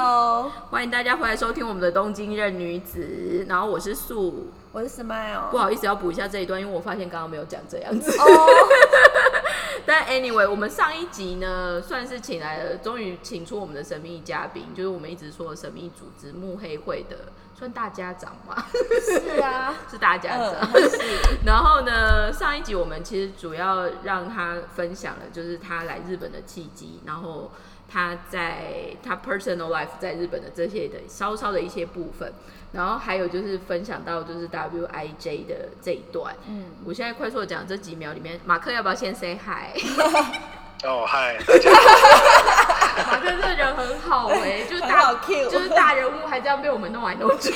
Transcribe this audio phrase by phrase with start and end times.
[0.00, 5.50] Hello，欢迎大家回来收听我们的《东京任女子》，然后我是素，我是 Smile。
[5.50, 8.16] 不好意思要补一下这一段，因为我发现刚刚没有讲这样子。
[8.16, 8.24] 哦，
[9.84, 17.16] 但 anyway，我们上一集呢，算是请来了，终于请出我们的神秘嘉宾，就是我们一直说的神秘组织幕黑会的，
[17.58, 18.66] 算大家长吗？
[19.04, 20.54] 是啊， 是大家长。
[20.74, 20.90] 嗯，
[21.44, 27.50] 然后呢，上一集我们其实主要让他分享了，就是他来日本的契机，然后
[27.90, 28.56] 他在
[29.02, 32.32] 他 personal life 在日本的这些的稍稍的一些部分，
[32.72, 36.34] 然后还有就是分享到就是 WIJ 的这一段。
[36.48, 39.78] 嗯，我现在快速的讲这几秒里面，马克要不要先 say hi？
[40.84, 41.70] 哦，嗨，大家。
[43.10, 47.50] 马克这人很好哎、就是很好大 cue 就是大人物还这样被我们弄来弄去，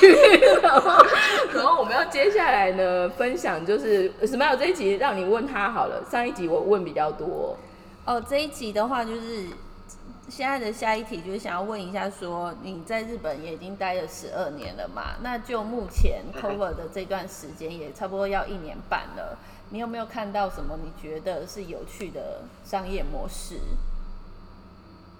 [0.61, 1.05] 然后
[1.53, 7.57] 然后我们要接下来呢分享就是 Smile 这一集让你问他好了，上一集我问比较多，
[8.05, 9.47] 哦，这一集的话就是
[10.35, 15.13] 现在的下一题，就是想要问一下，说你在日本也已经待了十二年了嘛？
[15.21, 19.37] 那就目前 cover 的这段时间也差不多要一年半了，
[19.69, 23.59] 你有没有看到什么你觉得是有趣的商业模式？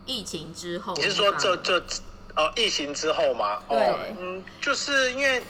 [0.08, 1.80] 疫情之后，你是说这这
[2.36, 3.62] 哦疫情之后吗？
[3.68, 5.44] 哦对，嗯，就是因为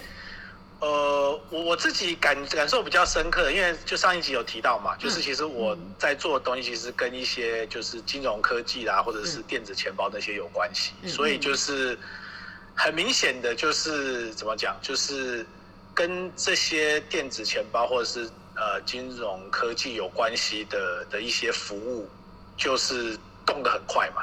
[0.84, 11.98] 呃我我自己感感受比较深刻，因为就上一集有提到嘛，就是其实我在做的东西其实跟一些就是金融科技啦，或者是电子钱包那些有关系，嗯所以就是
[12.76, 15.46] 很明显的就是怎么讲，就是
[15.94, 22.10] 跟这些电子钱包或者是呃金融科技有关系的的一些服务，
[22.58, 24.22] 就是动得很快嘛。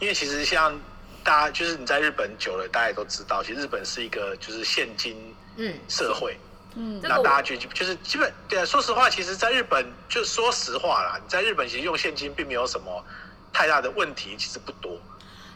[0.00, 0.80] 因为其实像
[1.22, 5.14] 大家就是你在日本久了，大家也都知道，其实日本是一个就是现金
[5.56, 5.74] 嗯。
[5.88, 6.38] 社会，
[6.74, 7.00] 嗯。
[7.02, 13.04] 那大家就就是基本对啊，说实话，其实在日本就说实话啦，你在日本其实用现金并没有什么
[13.52, 14.98] 太大的问题，其实不多。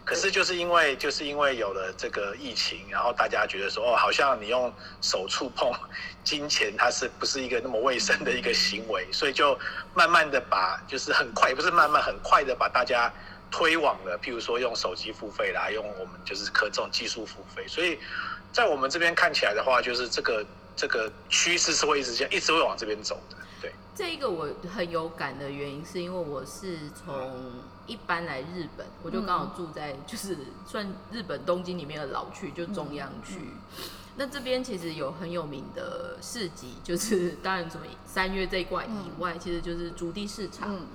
[0.05, 5.71] 可是就是因为就是因为有了这个疫情，然后大家觉得说哦，好像你用手触碰
[6.25, 9.59] 金钱，它是不是一个那么卫生的一个行为，所以就
[9.95, 13.13] 慢慢的把就是很快，也不是慢慢很快的把大家
[13.51, 17.99] 推往了，譬如说用手机付费啦，用我们就是可这种技术付费，所以
[18.53, 20.45] 在我们这边看起来的话，就是这个
[20.77, 23.73] 这个趋势是会一直这样，一直会往这边走的，对。
[23.95, 33.41] 这一个我很有感的原因，是因为我是从一般来日本，我就刚好住在就是算日本东京里面的老区，就中央区。
[34.17, 40.75] 那这边其实有很有名的市集，就是当然什么三月这一块以外，其实就是竹地市场。
[40.75, 40.87] 嗯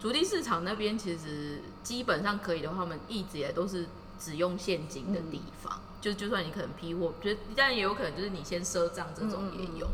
[0.00, 3.86] 竹地市场那边其实基本上可以的话，我们一直以来都是
[4.18, 9.86] 只用现金的地方，就就算你可能批货，觉得但也有可能就是你先赊账这种也有。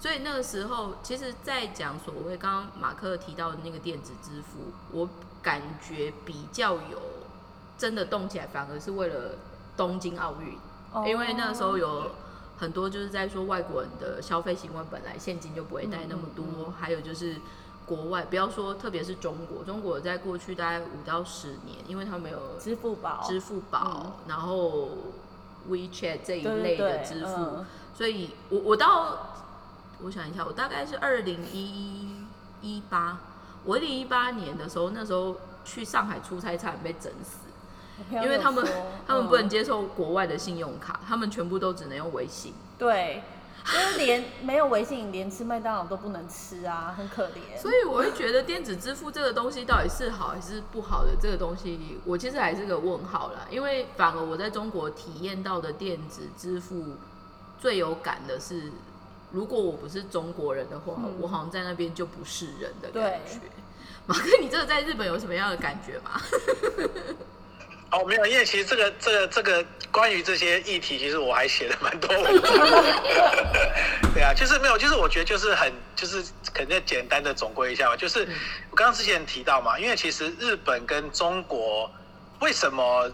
[0.00, 5.08] 所以那个时候，其实，在讲所谓刚刚马克提到的那个电子支付，我
[5.42, 7.02] 感觉比较有
[7.76, 9.34] 真的动起来，反而是为了
[9.76, 10.56] 东京奥运，
[10.92, 11.04] 哦。
[11.04, 12.12] 因为那个时候有
[12.56, 16.72] 很多就是在说外国人的消费习惯本来现金就不会带那么多，嗯嗯。
[16.78, 17.34] 还有就是
[17.88, 24.90] 国外，不要说特别是中国，中国在过去大概五到十年，因为他们有支付宝，支付宝，然后
[25.68, 27.66] WeChat 这一类的支付，嗯。
[27.94, 29.16] 所以我我到
[30.02, 32.24] 我想一下，我大概是二零一
[32.60, 33.18] 一八，
[33.64, 37.38] 我二零一八年的时候，那时候去上海出差差点被整死，
[38.12, 38.64] 因为他们
[39.06, 39.48] 他们不能嗯。
[39.48, 42.54] 接受国外的信用卡，他们全部都只能用微信。
[42.78, 43.22] 对，
[43.72, 47.60] 就是连没有微信，连吃麦当劳都不能吃啊，很可怜。
[47.60, 53.46] 所以我会觉得电子支付这个东西到底是好还是不好的，这个东西我其实还是个问号啦。
[53.50, 56.96] 因为反而我在中国体验到的电子支付
[57.60, 58.72] 最有感的是，
[59.30, 63.38] 如果我不是中国人的话，嗯我好像在那边就不是人的感觉。
[64.06, 66.18] 马哥，你这个在日本有什么样的感觉吗？
[67.92, 72.40] 哦，没有，因为其实这个、这个、这个关于这些议题，其实我还写了蛮多文。
[74.14, 77.96] 对啊，就是没有，就是我觉得就是很，就是肯定简单的总归一下吧。
[77.96, 78.34] 就是嗯
[78.70, 81.90] 我刚刚之前提到嘛，因为其实日本跟中国
[82.40, 83.10] 为什么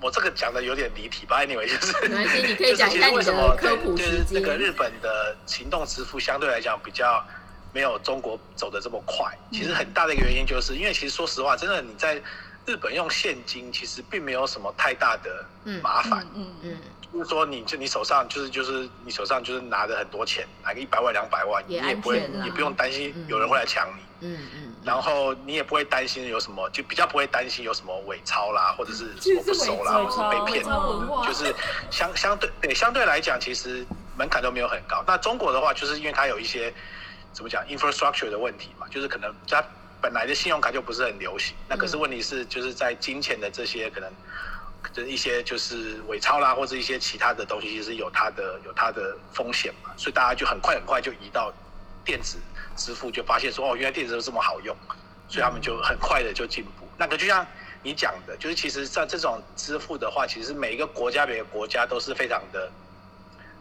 [0.00, 7.24] 我这个讲的有点离题吧？anyway，就是没关系你可以就是其实讲一下你的为什么科普就是时间这个日本的行动支付相对来讲比较
[7.72, 9.26] 没有中国走的这么快。
[9.52, 12.20] 其实很大的一个原因就是因为其实说实话，真的你在
[12.66, 16.26] 日本用现金，其实并没有什么太大的嗯麻烦。
[16.34, 16.78] 嗯嗯嗯，
[17.12, 23.24] 就是说，你就你手上就是就是你手上就是拿着很多钱，拿个一百万两百万，你也也不会也不用担心嗯。
[23.28, 30.64] 有人会来抢你，嗯嗯，然后你也不会担心有什么，就比较不会担心有什么伪钞啦，或者是什么不熟啦，或者是被骗。
[30.64, 31.54] 就是
[31.90, 33.86] 相相对对相对来讲，其实
[34.18, 35.04] 门槛都没有很高。
[35.06, 36.74] 那中国的话，就是因为它有一些
[37.32, 39.62] 怎么讲 infrastructure 的问题嘛，就是可能它
[40.00, 41.56] 本来的信用卡就不是很流行。
[41.68, 44.12] 那可是问题是，就是在金钱的这些可能
[44.92, 51.52] 就是一些就是伪钞啦，或者一些其他的东西，其实有它的有它的风险嘛，所以大家就很快很快就移到
[52.04, 52.38] 电子
[52.76, 54.76] 支付，就发现说哦，原来电子支付这么好用，
[55.28, 56.88] 所以他们就很快的就进步。
[56.96, 57.46] 那个就像
[57.82, 62.70] 你讲的，就是其实像这种支付的话，其实每一个国家每个国家都是非常的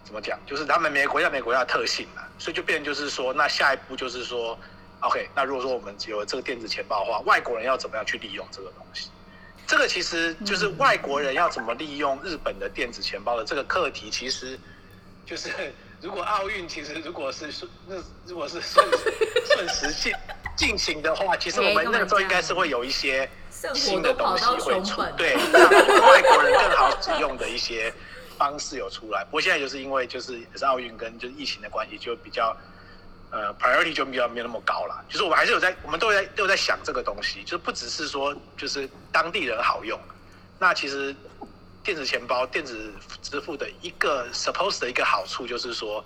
[0.03, 4.57] 怎么讲，就是他们每个国家每个国家的特性嘛，所以就变成就是说，那下一步就是说
[5.05, 9.09] ，OK，那如果说我们有了这个电子钱包的话，外国人要怎么样去利用这个东西？
[9.67, 14.59] 这个其实就是外国人要怎么利用日本的电子钱包的这个课题，其实
[15.25, 15.49] 就是
[16.01, 17.95] 如果奥运其实如果是顺那
[18.27, 18.85] 如果是顺
[19.45, 20.13] 顺时进
[20.55, 23.27] 进行的话，其实我们那个时候应该是会有一些
[23.73, 27.91] 新的东西会出，对， 让外国人更好使用的一些
[28.37, 29.23] 方式有出来。
[29.25, 32.55] 不过现在就是因为就是也是奥运跟就是疫情的关系，就比较。
[33.31, 35.04] 呃，priority 就比较没有那么高了。
[35.10, 40.00] 就是我们还是有在，我们都在都有在想这个东西，就是不只是说就是当地人好用。
[40.57, 41.13] 那其实
[41.83, 46.04] 电子钱包、电子支付的一个 suppose 的一个好处就是说，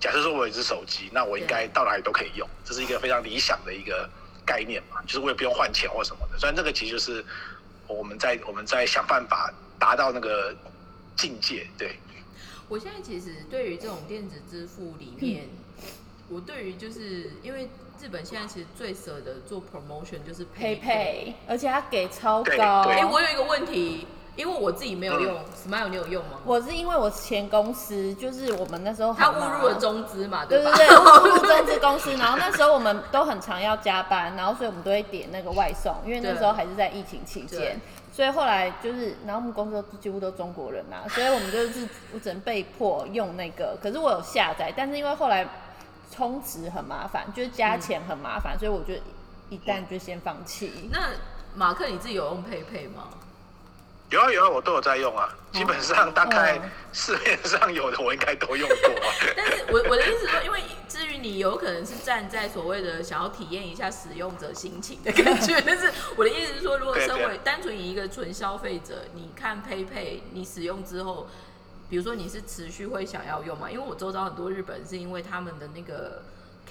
[0.00, 4.08] 假设说我有一只手机，那我应该到哪里都可以用，这是一个非常理想的一个
[4.46, 5.02] 概念嘛。
[5.02, 6.38] 就是我也不用换钱或什么的。
[6.38, 7.22] 虽然这个其实就是
[7.86, 10.56] 我们在我们在想办法达到那个
[11.14, 11.66] 境界。
[11.76, 11.98] 对，
[12.68, 15.46] 我现在其实对于这种电子支付里面。
[16.32, 17.68] 我对于就是因为
[18.00, 22.82] 日本现在其实最舍得做 promotion 就是 PayPay，而且它给超高。
[22.82, 24.06] 哎，我有一个问题，
[24.36, 26.38] 因为我自己没有用，Smile 你有用吗？
[26.46, 37.76] 我是因为我前公司就是我们那时候他误入了中资嘛，对对对，误入中资公司，然后那时候我们都很常要加班，然后所以我们都会点那个外送，因为那时候还是在疫情期间，
[38.12, 45.44] 所以后来就是，然后我们公司几乎都中国人呐，所以我们就是我只能被迫用那个，可是我有下载，但是因为后来。
[46.10, 49.02] 充值很麻烦，就是加钱很麻烦，所以我觉得
[49.48, 50.90] 一旦就先放弃。
[50.92, 51.08] 那
[51.54, 53.08] 马克你自己有用佩佩吗？
[54.10, 55.28] 有啊有啊，我都有在用啊。
[55.52, 56.60] 基本上大概
[56.92, 58.76] 市面上有的我应该都用过。
[58.76, 71.28] 啊但是我我的意思说，因为至于你有可能是站在所谓的想要体验一下使用者心情的感觉，但是我的意思是说，如果身为单纯以一个纯消费者，你看佩佩你使用之后。
[71.90, 73.68] 比如说你是持续会想要用吗？
[73.68, 76.22] 因为我周遭很多日本是因为他们的那个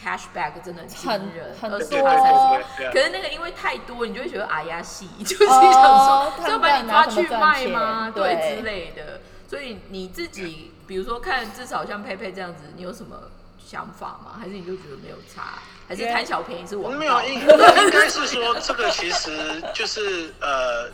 [0.01, 8.09] cashback 真的很惊人，很多，可是那个因为太多，你就会觉得哎呀细， 就是想说要把你抓去卖吗？
[8.15, 9.19] 对之类的。
[9.49, 13.29] 所以你自己比如说看至少像佩佩这样子，你有什么
[13.61, 14.37] 想法吗？
[14.39, 15.59] 还是你就觉得没有差？
[15.85, 20.89] 还是贪小便宜是我没有，应应该是说这个其实就是呃。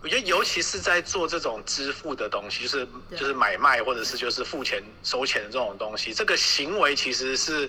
[0.00, 7.68] 我觉得，尤其是在做这种支付的东西，就是就是买卖或者是就是付钱收钱的这种东西，这个行为其实是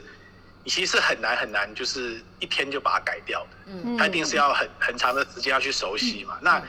[0.64, 3.50] 你其实很难很难，就是一天就把它改掉的。
[3.66, 6.38] 嗯，它一定是要很很长的时间要去熟悉嘛。
[6.42, 6.62] 那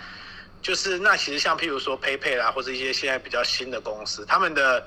[0.63, 4.87] 就是那其实像譬如说 PayPay 啦，或者一些现在比较新的公司，他们的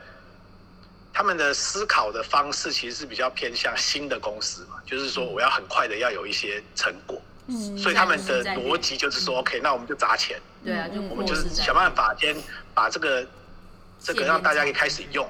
[1.13, 7.21] 他们的思考的方式其实是比较偏向新的公司嘛，就是说我要很快的要有一些成果。
[7.47, 10.39] 嗯，所以他们的逻辑就是说，OK，那我们就砸钱。
[10.63, 12.35] 对啊，我们就是想办法先
[12.73, 13.25] 把这个
[13.99, 15.29] 这个让大家可以开始用，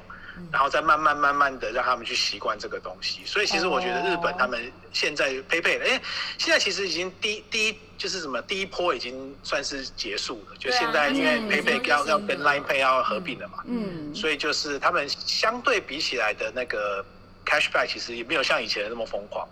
[0.51, 3.21] 然后再慢慢慢慢的让他们去习惯这个东西。
[3.25, 6.01] 所以其实我觉得日本他们现在 PayPay，哎，
[6.37, 10.55] 现在其实已经第第一就是什么第一波已经算是结束了。
[10.59, 17.03] 就现在因为 PayPay 要要跟 Line Pay 要合并了嘛，嗯，所以就是他们相对比起来的那个
[17.43, 19.47] Cashback 其实也没有像以前那么疯狂。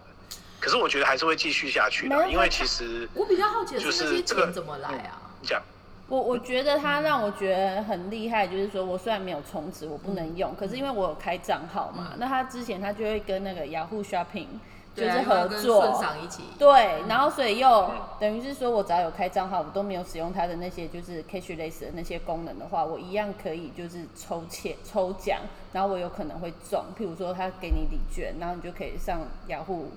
[0.61, 5.19] 可是我觉得还是会继续下去的，因为其实我比较好奇的是这个怎么来啊？
[5.41, 5.59] 你讲，
[6.07, 14.45] 我我觉得他让我觉得很厉害，就是说我虽然没有充值，我不能用，可是因为我有开账号嘛，那他之前他就会跟那个雅虎 Shopping
[14.93, 16.43] 就是合作，一起。
[16.59, 25.39] 对，然后所以又等于是说我只要有开账号，我都没有使用他的那些就是 Cashless 的那些功能的话，我一样可以就是抽签抽奖，
[25.73, 29.89] 然后我有可能会中，譬如说他给你礼券，然后你就可以上雅虎。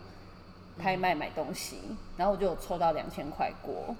[0.78, 1.80] 拍卖买东西，
[2.16, 3.94] 然后我就有抽到两千块过。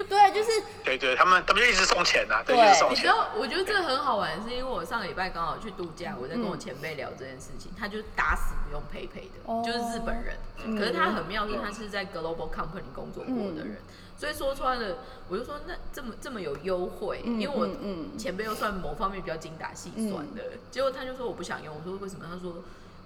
[0.08, 0.50] 对，就是
[0.82, 2.96] 对对，他们他们就一直送钱呐，对，一直送钱。
[2.96, 10.38] 你知道，我觉得这个很好玩，是因为我上个礼拜刚好去度假，我在跟我前辈聊这件事情，他就打死不用 PayPay 的，就是日本人。
[10.78, 13.76] 可是他很妙，是他是在 Global Company 工作过的人，
[14.16, 17.68] 所以说穿了，我就说那这么这么有优惠，因为我
[18.16, 22.24] 前辈又算某方面比较精打细算的，结果他就说我不想用，我说为什么？
[22.26, 22.54] 他说。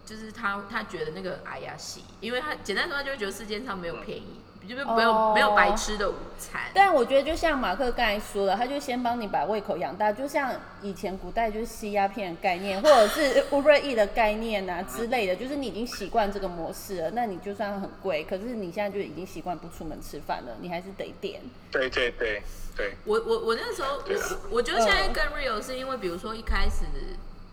[0.04, 6.62] 就是他，他觉得那个哎呀洗，因为他简单说，他就会觉得世界上没有便宜就是没有、哦没有白吃的午餐。
[6.72, 21.42] 但我觉得就像马克刚才说的，他就先帮你把胃口养大，就像以前古代就是吸鸦片的概念，或者是 Uber E 的概念啊之类的，就是你已经习惯这个模式了，那你就算很贵，可是你现在就已经习惯不出门吃饭了，你还是得点。
[21.70, 22.42] 对对对
[22.74, 26.86] 对，我我我那时候，啊我我觉得现在嗯更 real 是因为，比如说一开始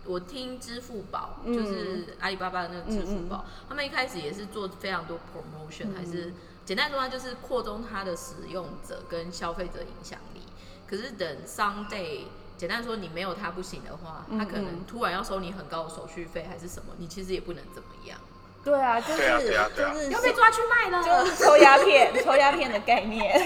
[0.04, 1.54] 我听支付宝，嗯。
[1.54, 6.06] 就是阿里巴巴的那个支付宝，他们一开始也是做非常多 promotion，、还嗯。
[6.12, 6.32] 是
[6.64, 10.40] 简单说，它就是扩充它的使用者跟消费者影响力。
[10.86, 12.20] 可是等 someday，
[12.56, 18.18] 简单说你没有它不行的话，它可能嗯突然要收你很高的手续费还是什么，你其实也不能怎么样，
[18.64, 21.02] 对啊，就是对啊对啊对啊就是要被抓去卖了。
[21.02, 23.38] 就是抽鸦片，抽鸦片的概念。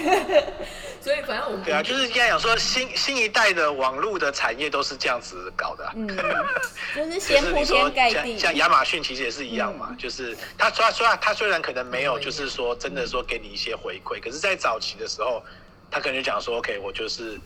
[1.01, 6.07] 所以反正我们对啊，就是应该讲说新新一代的网络的产业都是这样子搞的啊、嗯，
[6.95, 8.51] 就是就先铺是你说天盖地像。
[8.51, 15.41] 像亚马逊其实也是一样嘛，就是他虽然虽然他虽然可能没有，嗯就是说真的说给你一些回馈，可是，在早期的时候，
[15.89, 17.39] 他可能就讲说，OK，我就是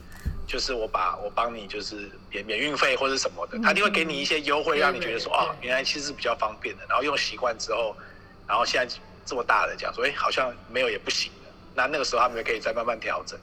[0.52, 7.96] 就是我把我帮你就是免免运费或者什么的，他一定会给你一些优惠，让你觉得说，对哦，原来其实是比较方便的，然后用习惯之后，
[8.46, 13.40] 然后现在这么大了讲说，哎，好像没有也不行了，那那个时候他们也可以再慢慢调整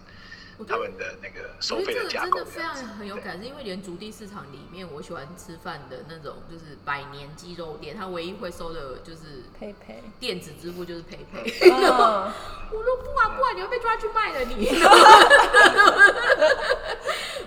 [0.68, 2.74] 他们的那个收我觉得这个费的架真的非常。
[2.98, 11.48] 很有感，是因为连竹地市场里面，我喜欢吃饭的那种就是百年鸡肉店，他唯一会收的就是佩佩，电子支付就是佩佩。
[11.70, 11.72] 嗯，
[12.74, 14.68] 我说不啊不啊，你会被抓去卖了你。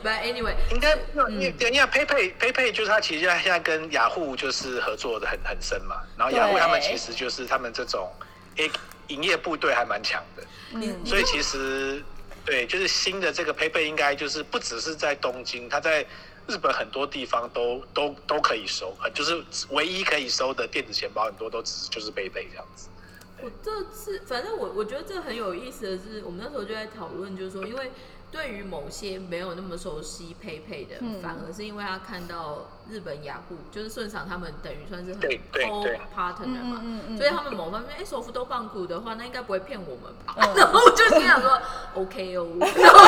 [0.04, 8.12] But anyway，应该没有，因为对，因为 PayPay PayPay 就是它其实现在跟雅虎就是合作的很很深嘛，然后雅虎他们其实就是他们这种
[8.58, 8.70] 诶
[9.08, 10.44] 营业部队还蛮强的，
[10.74, 12.04] 嗯所以其实
[12.44, 16.06] 对，就是新的这个 PayPay 应该就是不只是在东京，它在
[16.48, 22.88] 日本很多地方都都都可以收，呃就是唯一可以收的电子钱包很多都只是就是 PayPay 这样子。
[23.44, 27.92] 我这次反正我我觉得这很有意思的是，我们那时候就在讨论，就是说，因为
[28.32, 31.22] 对于某些没有那么熟悉 PayPay 的，嗯。
[31.22, 36.00] 反而是因为他看到日本雅虎，就是顺畅他们等于算是很对对 co 对。
[36.16, 40.36] partner 嘛，嗯嗯嗯所以他们某方面，哎、手扶都棒股的话，那应该不会骗我们吧？
[40.38, 41.62] 嗯 然后我就心想说
[41.96, 43.08] ，OK 哦， 然后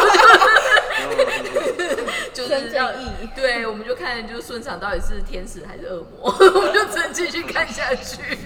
[2.33, 8.37] 就 就是真让正义对，我们就看就是顺畅到底是天使还是恶魔，我们就只能继续看下去。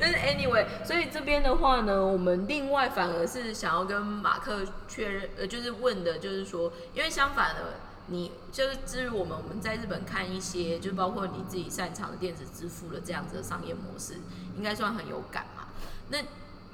[0.00, 7.60] 但是 anyway，所以这边的话呢，我们另外反而是想要跟马克确认，呃，就是问的，就是说，因为相反的，
[8.06, 14.14] 你就是至于我们我们在日本看一些，就包括你自己擅长的电子支付的这样子的商业模式，
[14.56, 15.68] 应该算很有感嘛。
[16.10, 16.18] 那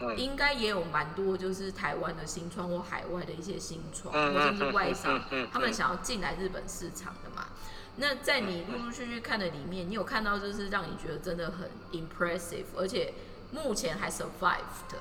[0.00, 5.20] 嗯应该也有蛮多，就是台湾的新创或海外的一些新创，嗯或甚至嗯嗯外商
[5.52, 7.48] 他们想要进来日本市场的嘛。
[7.96, 13.12] 那在你陆陆续续看的里面，你有看到就是让你觉得真的很 impressive，而且
[13.50, 14.98] 目前还 survive 的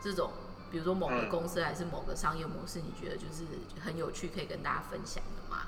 [0.00, 0.30] 这种，
[0.76, 3.44] 比如说某个嗯公司还是某个商业模式，你觉得就是
[3.82, 5.62] 很有趣，可以跟大家分享的吗？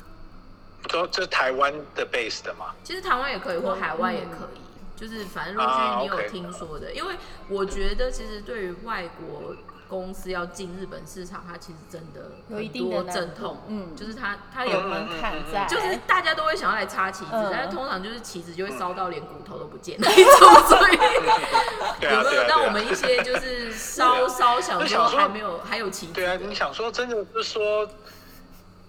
[0.91, 2.75] 说这是台湾的 base 的吗？
[2.85, 6.93] 其实台湾也可以，或海外也可以，就是反正陆续啊你有听说的。
[6.93, 7.17] 因为
[7.49, 9.57] 我觉得其实对于外国
[9.89, 20.93] 公司要进日本市场，它其实真的有一定的阵痛，嗯就是它它有有门槛在，就是大家都会想要来插旗子，嗯但是通常就是旗子就会烧到连骨头都不见那一种，所以
[22.05, 22.43] 有没有。
[22.47, 27.89] 让我们一些就是烧烧想说还没有还有旗子对啊，你想说真的就是说，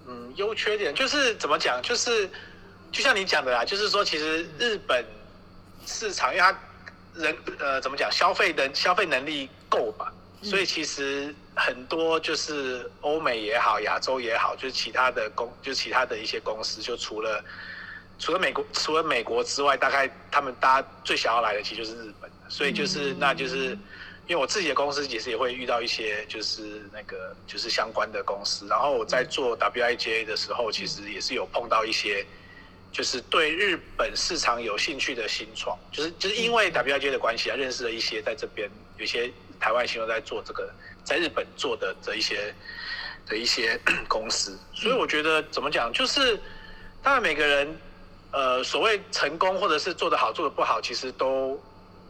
[0.08, 2.30] 嗯，优缺点就是怎么讲，就是
[2.92, 5.06] 就像你讲的啦，就是说其实日本
[5.86, 6.58] 市场，因为它
[7.16, 17.44] 人呃怎么讲，消费能消费能力够吧，嗯所以其实很多就是欧美也好，亚洲也好，就是其他的公，就是其他的一些公司，就除了
[18.18, 23.20] 除了美国，除了美国之外，大概他们大家最想要来的其实就是日本，所以就是、嗯。
[23.20, 23.78] 那就是。
[24.30, 32.24] 因为我自己的公司其实也会遇到一些就是那个就是相关的公司，然后我在做 WIJ 的时候，其实也是有碰到一些
[32.92, 38.70] 就是对日本市场有兴趣的新创，就是就是因为 WIJ 的关系啊，认识了一些在这边
[39.00, 40.70] 有些台湾新创在做这个
[41.04, 42.54] 在日本做的这一些
[43.26, 46.40] 的一些 公司，所以我觉得怎么讲，就是
[47.04, 47.78] 当然每个人
[48.32, 51.60] 呃所谓成功或者是做得好做得不好，其实都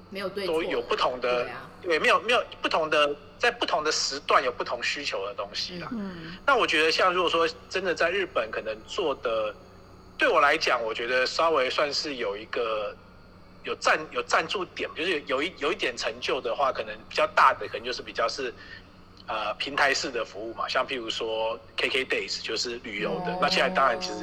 [0.10, 1.48] 没有对都有不同的
[1.82, 5.88] 对，没有没有不同的，在不同的时段有不同需求的东西啦。
[5.92, 6.36] 嗯。
[6.46, 9.54] 那我觉得，像如果说真的在日本可能做的，
[10.18, 12.96] 对我来讲，我觉得稍微算是有一个
[13.64, 18.54] 有赞有赞助点，就是有有一有一点成就的话，可能比较大的，可能就是比较是
[19.28, 23.38] 呃平台式的服务嘛，像譬如说 KK Days 就是旅游的。
[23.42, 24.20] 那现在当然其实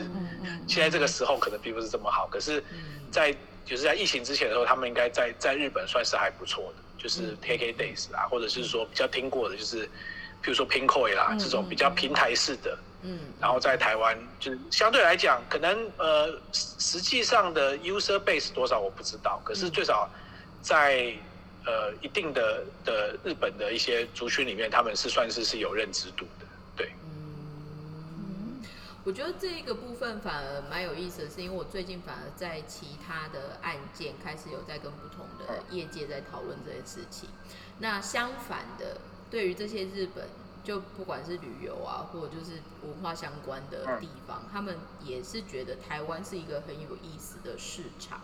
[0.67, 2.63] 现在这个时候可能并不是这么好，可是
[3.11, 3.33] 在
[3.65, 6.83] 就是在疫情之前的时候，他们应该在在日本算是还不错的。
[6.99, 9.87] 就是 KK Days 啊，或者是说比较听过的，就是
[10.43, 12.96] 譬如说 Pinkoi 啦这种比较平台式的，嗯，
[13.41, 20.09] 然后在台湾就是相对来讲，可能呃实实际上的 user base 多少我不知道，可是最少
[20.63, 21.15] 在
[21.65, 26.47] 呃一定的的日本的一些族群里面，他们是算是是有认知度的，
[26.77, 26.93] 对。
[27.05, 28.63] 嗯，
[29.05, 37.29] 我觉得这个部分反而蛮有意思的是，因为我最近反而在其他的案件开始有在跟不同的业界在讨论这些事情。
[37.79, 38.99] 那相反的，
[39.31, 40.29] 对于这些日本，
[40.67, 48.21] 就不管是旅游啊，或者就是文化相关的地方，他们也是觉得台湾是一个很有意思的市场。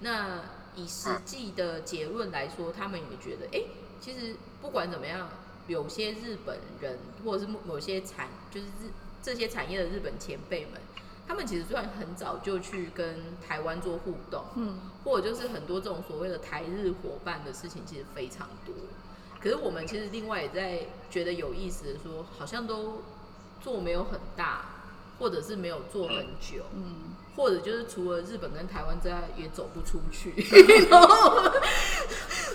[0.00, 0.40] 那
[0.74, 3.62] 以实际的结论来说，他们也觉得，哎、
[4.00, 5.28] 其实不管怎么样，
[5.68, 8.90] 有些日本人或者是某些产，就是日
[9.22, 10.80] 这些产业的日本前辈们，
[11.28, 18.74] 他们其实虽然很早就去跟台湾做互动，嗯，或者就是很多这种所谓的台日伙伴的事情，其实非常多。
[19.40, 20.80] 可是我们其实另外也在
[21.10, 23.02] 觉得有意思的说，好像都
[23.60, 24.64] 做没有很大，
[25.18, 30.34] 或者是没有做很久，嗯，或者就是除了日本跟台湾之外，也走不出去。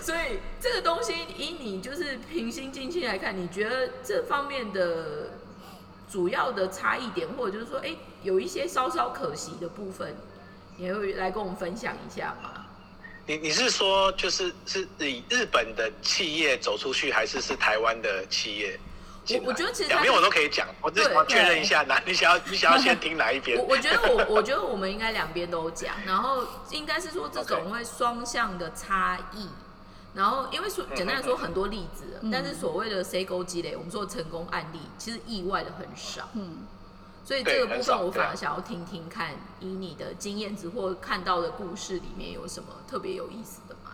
[0.02, 5.32] 所以这个东西以你就是平心静气来看，你觉得这方面的
[6.10, 10.16] 主要的差异点，或者就是说，哎、有一些稍稍可惜的部分，
[10.75, 12.62] 你会来跟我们分享一下吗？
[13.25, 18.80] 你你是说就是是以日本的企业走出去，还是是台湾的企业？
[19.30, 23.65] 我我觉得其实它两边我都可以讲，我只想确认一下，哪你想要你想要先听哪一边 我？
[23.70, 29.48] 我觉得我我觉得我们应该两边都讲，然后应该是说这种会双向的差异。
[30.13, 36.30] 然后，因为说简单来说很多例子，嗯但是所谓的 C 勾积累，我们说成功案例，其实意外的很少。
[36.34, 36.68] 嗯，
[37.34, 43.90] 所以这个部分我反而想要听听看，以你的经验值或看到的故事里面有什么特别有意思的吗？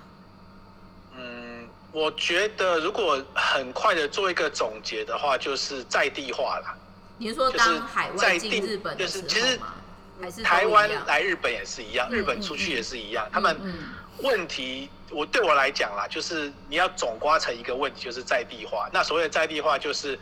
[1.16, 6.76] 嗯，我觉得如果很快的做一个总结的话，就是在地化啦。
[7.18, 9.74] 你是说就是当海外在地进日本的就是时其实候吗？
[10.20, 13.26] 还是台湾来日本也是一样，嗯日本出去也是一样。
[13.32, 13.74] 他们嗯
[14.18, 18.90] 问题，我对我来讲啦，就是你要总刮成一个问题，就是在地化。
[18.92, 20.20] 那所谓的在地化，就是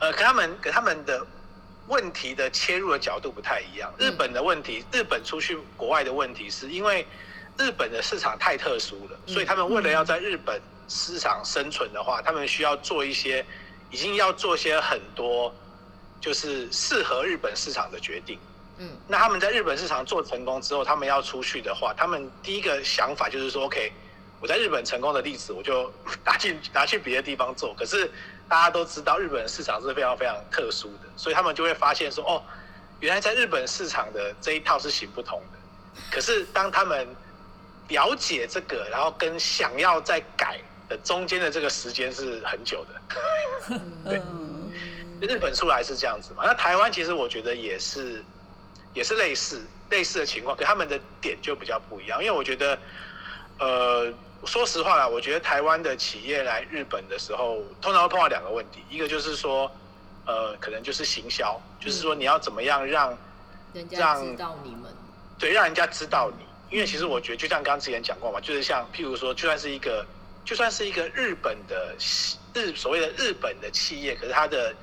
[0.00, 1.24] 呃，跟他们跟他们的
[1.88, 3.92] 问题的切入的角度不太一样。
[3.98, 7.06] 嗯日本的问题，日本出去国外的问题，是因为
[7.58, 13.44] 日本的市场太特殊了，嗯所以他们为了要在日本市场生存的话，他们需要做一些，
[13.90, 15.54] 已经要做些很多，
[16.20, 18.38] 就是适合日本市场的决定。
[18.80, 23.92] 嗯那他们在日本市场做成功之后，他们要出去的话，他们第一个想法就是说，OK，
[24.40, 25.92] 我在日本成功的例子，我就
[26.24, 27.74] 拿进拿去别的地方做。
[27.74, 28.08] 可是
[28.48, 32.42] 大家都知道，日本市场是非常非常特殊的，所以他们就会发现说，哦，
[33.00, 35.58] 原来在日本市场的这一套是行不通的。
[36.10, 37.06] 可是当他们
[37.88, 40.58] 了解这个，然后跟想要再改
[40.88, 43.78] 的中间的这个时间是很久的。
[44.04, 44.72] 对嗯
[45.20, 46.44] 日本出来是这样子嘛？
[46.46, 48.24] 那台湾其实我觉得也是，
[48.94, 52.22] 也是类似类似的情况，可他们的点就比较不一样。
[52.22, 52.78] 因为我觉得，
[53.58, 54.12] 呃，
[54.44, 59.70] 说实话啦，我觉得台湾的企业来日本的时候，通常会碰到两个问题，一个就是说，
[60.26, 63.16] 呃，可能就是行销，就是说你要怎么样让
[63.72, 64.84] 人家让知道你们，
[65.38, 66.44] 对，让人家知道你。
[66.70, 70.04] 因为其实我觉得，就像刚刚之前讲过嘛，就是像譬如说，就算是一个，
[70.44, 71.96] 就算是一个日本的
[72.54, 74.74] 日所谓的日本的企业，可是它的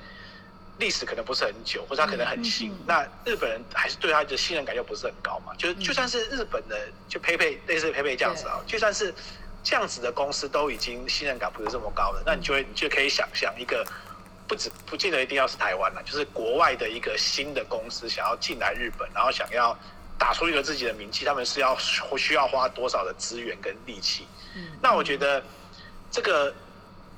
[0.80, 5.54] 历史可能不是很久，或者它可能很新，嗯嗯嗯那日本人还是对它的信任感又不是很高嘛。
[5.56, 6.76] 就是就算是日本的，
[7.08, 9.14] 就佩佩类似佩佩这样子啊，就算是
[9.66, 13.84] 这样子的公司都已经信任感不是这么高了，那你就会你就可以想象一个。
[14.48, 19.76] 不止不见得一定要是台湾了，就是国外的一个新的公司想要进来日本，然后想要
[20.16, 24.24] 打出一个自己的名气，他们是要需要花多少的资源跟力气？
[24.54, 25.42] 嗯，那我觉得
[26.12, 26.54] 这个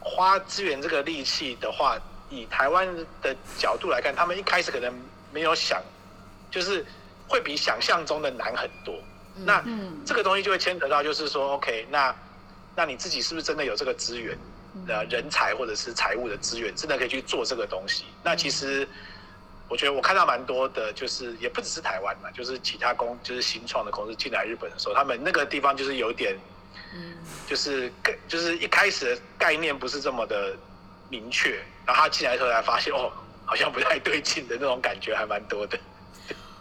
[0.00, 1.98] 花资源这个力气的话，
[2.30, 2.88] 以台湾
[3.20, 4.90] 的角度来看，他们一开始可能
[5.30, 5.82] 没有想，
[6.50, 6.82] 就是
[7.28, 8.94] 会比想象中的难很多。
[9.36, 12.14] 嗯那嗯这个东西就会牵扯到，就是说，OK，那
[12.78, 14.38] 那你自己是不是真的有这个资源？
[14.86, 18.04] 呃，人才或者是财务的资源，真的可以去做这个东西？
[18.22, 18.88] 那其实
[19.68, 26.38] 我觉得我看到蛮多的，就是也不只是台湾嘛，就是其他公就是新创的公司进来日本的时候，他们那个地方就是有点
[26.94, 27.16] 嗯
[27.48, 30.54] 就是概就是一开始的概念不是这么的
[31.10, 33.10] 明确，然后他进来的时候才发现哦，
[33.44, 35.76] 好像不太对劲的那种感觉还蛮多的。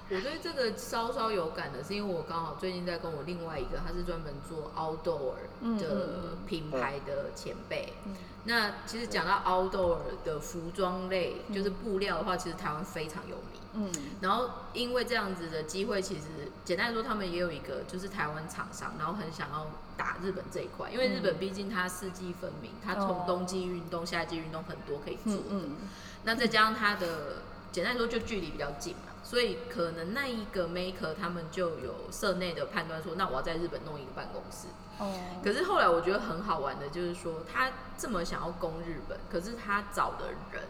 [0.10, 5.34] 我对这个稍稍有感的是，因为我刚好最近在跟我另外一个，他是专门做 outdoor
[5.80, 7.94] 的嗯品牌的前辈。
[8.06, 8.16] 嗯。
[8.46, 13.62] 那其实讲到 outdoor 的服装类，就是布料的话，其实台湾非常有名。
[13.74, 13.92] 嗯。
[14.22, 19.68] 然后因为这样子的机会，其实简单来说，他们也有一个就是台湾厂商，然后很想要
[19.98, 23.24] 打日本这一块，因为日本毕竟它四季分明，它从哦。
[23.28, 25.42] 冬季运动、夏季运动很多可以做的。
[25.50, 25.76] 嗯嗯。
[26.24, 27.42] 那再加上它的
[27.74, 34.68] 简单来说就距离比较近嘛，所以可能那一个 maker 他们就有社内的判断说，那我要在日本弄一个办公室。
[35.00, 35.14] 哦，
[35.44, 40.64] 可是后来我觉得很好玩的就是说，他这么想要攻日本，可是他找的人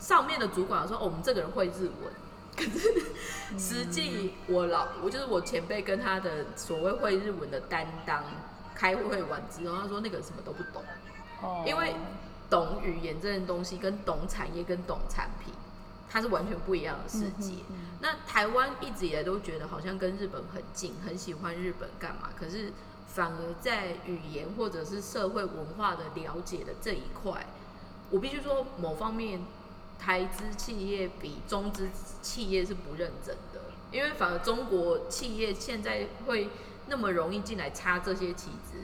[0.00, 2.12] 上面的主管说，哦，我们这个人会日文。
[2.56, 2.90] 可是
[3.56, 8.24] 实际我老我就是我前辈跟他的所谓会日文的担当
[8.74, 10.82] 开会完之后，他说那个什么都不懂。
[11.40, 11.94] 哦，因为
[12.50, 15.54] 懂语言这件东西跟懂产业跟懂产品，
[16.16, 17.52] 它是完全不一样的世界。
[17.68, 22.30] 嗯嗯那台湾一直以来都觉得好像跟日本很近，很喜欢日本干嘛？
[22.34, 22.72] 可是
[23.06, 27.44] 反而在语言或者是社会文化的了解的这一块，
[28.08, 29.44] 我必须说某方面
[29.98, 31.90] 台资企业比中资
[32.22, 33.60] 企业是不认真的，
[33.92, 36.48] 因为反而中国企业现在会
[36.86, 38.78] 那么容易进来插这些旗子。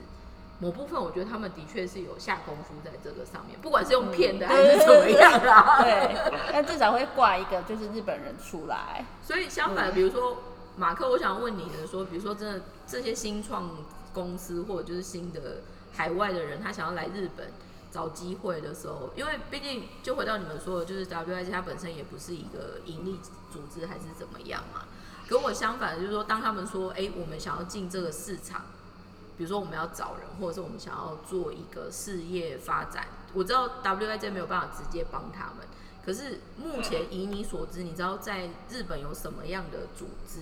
[0.63, 5.79] 某部分我觉得他们的确是有下功夫在这个上面，不管是用骗的还是怎么样啦。
[5.83, 6.15] 对，
[6.53, 9.05] 但至少会挂一个就是日本人出来。
[9.21, 10.37] 所以相反，比如说
[10.77, 13.71] 马克，我想问你的说，比如说真的这些新创
[14.13, 17.51] 公司或者就是新的海外的人，他想要来日本
[17.91, 23.19] 找机会的时候，因为毕竟就回到你们说的，就是 WIC 它本身也不是一个盈利
[23.51, 24.83] 组织还是怎么样嘛。
[25.27, 28.61] 跟我相反的就是说，当他们说，哎、我们想要进这个市场。
[29.37, 35.67] 比如说我们要找人，或者是我们想要做一个事业发展，我知道 WIJ 没有办法直接帮他们，
[36.05, 40.41] 可是目前以你所知，你知道在日本有什么样的组织，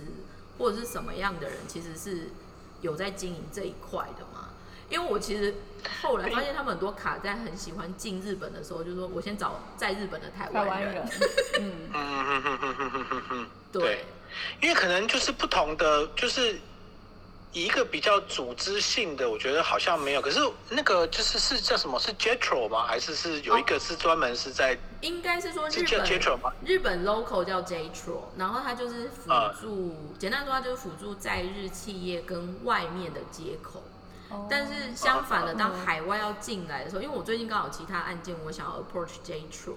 [0.58, 2.28] 或者是什么样的人，其实是
[2.80, 4.50] 有在经营这一块的吗？
[4.90, 5.54] 因为我其实
[6.02, 11.02] 后来发现他们很多卡在很喜欢进日本的时候，就是说我先找在日本的台湾人，
[11.60, 12.58] 嗯，嗯嗯嗯。
[12.62, 14.04] 嗯嗯嗯嗯，对，
[14.60, 16.60] 因为可能就是不同的，就是以
[17.52, 20.20] 一个比较组织性的，我觉得好像没有。
[20.22, 21.98] 可是那个就是是叫什么？
[22.00, 22.86] 是 Jetro 吗？
[22.86, 26.52] 还是是有一个是专门是在应该是说日本 Jetro 吗？
[26.64, 33.82] 日本 local 叫 Jetro，然后它就是辅啊助，简单说它就是辅助在日企业跟外面的接口。
[34.30, 39.74] 哦但是相反的，嗯当海外要进来的时候，因为我最近刚好有其他案件，我想要 approach Jetro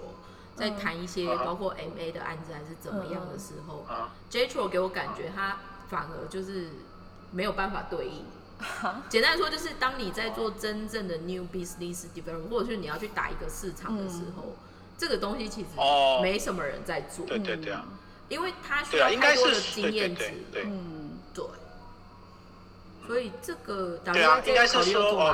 [0.54, 5.58] 在谈一些嗯包括 MA 的案子还是怎么样的时候啊，，JTRO 给我感觉它
[5.90, 6.70] 反而就是
[7.30, 8.24] 没有办法对应。
[9.10, 14.56] 简单来说，就是当你在做真正的 new business development，或者是你要去打一个市场的时候，
[14.96, 16.20] 这个东西其实哦。
[16.22, 17.84] 没什么人在做，对对对啊，
[18.30, 20.32] 因为他需对啊，要应该太多的经验值。
[20.64, 21.44] 嗯，对，
[23.06, 24.82] 所以这个对啊，应该是说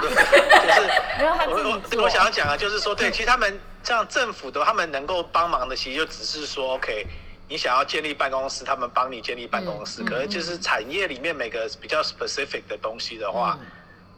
[0.00, 0.14] 就是
[1.18, 1.90] 没有他我我自己做。
[1.90, 7.06] 这个我想要讲的就是说，对，其实他们这样政府的他们能够帮忙的，其实就只是说，OK，
[7.48, 10.02] 你想要建立办公室，他们帮你建立办公室。
[10.02, 13.66] 可是就是产业里面每个比较 specific 的东西的话，嗯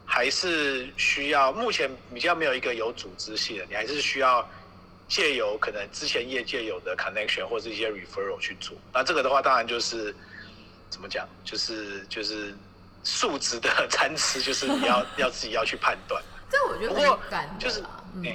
[0.07, 4.47] 还是需要目前比较没有一个有组织性的，你还是需要
[5.07, 8.77] 借由可能之前业界有的 connection 或是一些 referral 去做。
[8.93, 10.15] 那这个的话，当然就是
[10.91, 12.55] 怎么讲，就是就是
[13.03, 16.21] 素质的 参差，就是你要 要自己要去判断。
[16.51, 17.83] 这我觉得不过很感的就是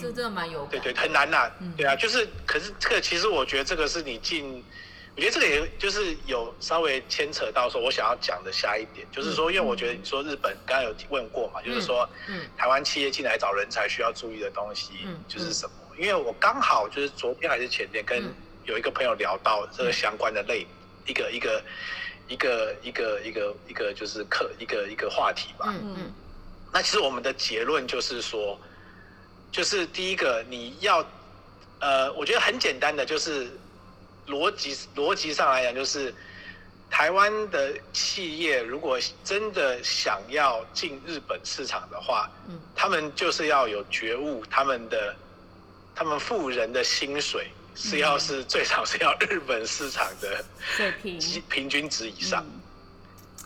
[0.00, 4.62] 这真的蛮有对对，很难呐、嗯对啊，就是，可是这个其实我觉得这个是你进，
[5.20, 12.46] 我觉得这个也就是有稍微牵扯到说我想要讲的下一点，就是说，因为我觉得你说日本刚刚有问过嘛，就是说嗯。
[12.56, 15.72] 台湾企业进来找人才需要注意的东西嗯就是什么？
[15.98, 18.34] 因为我刚好就是昨天还是前天跟嗯。
[18.64, 20.66] 有一个朋友聊到这个相关的类
[21.04, 21.62] 一个一个
[22.26, 26.12] 一个一个一个一个就是课一个一个话题吧，嗯嗯。
[26.72, 28.58] 那其实我们的结论就是说，
[29.52, 31.04] 就是第一个你要，
[31.80, 33.50] 呃，我觉得很简单的，就是
[34.26, 36.14] 逻辑逻辑上来讲，就是
[36.90, 42.58] 台湾的企业如果真的想要进日本市场的话，嗯。
[42.74, 45.14] 他们就是要有觉悟，他们的
[45.94, 51.18] 他们富人的薪水是要是最少是要日本市场的水平。
[51.48, 52.44] 平均值以上。
[52.46, 52.60] 嗯。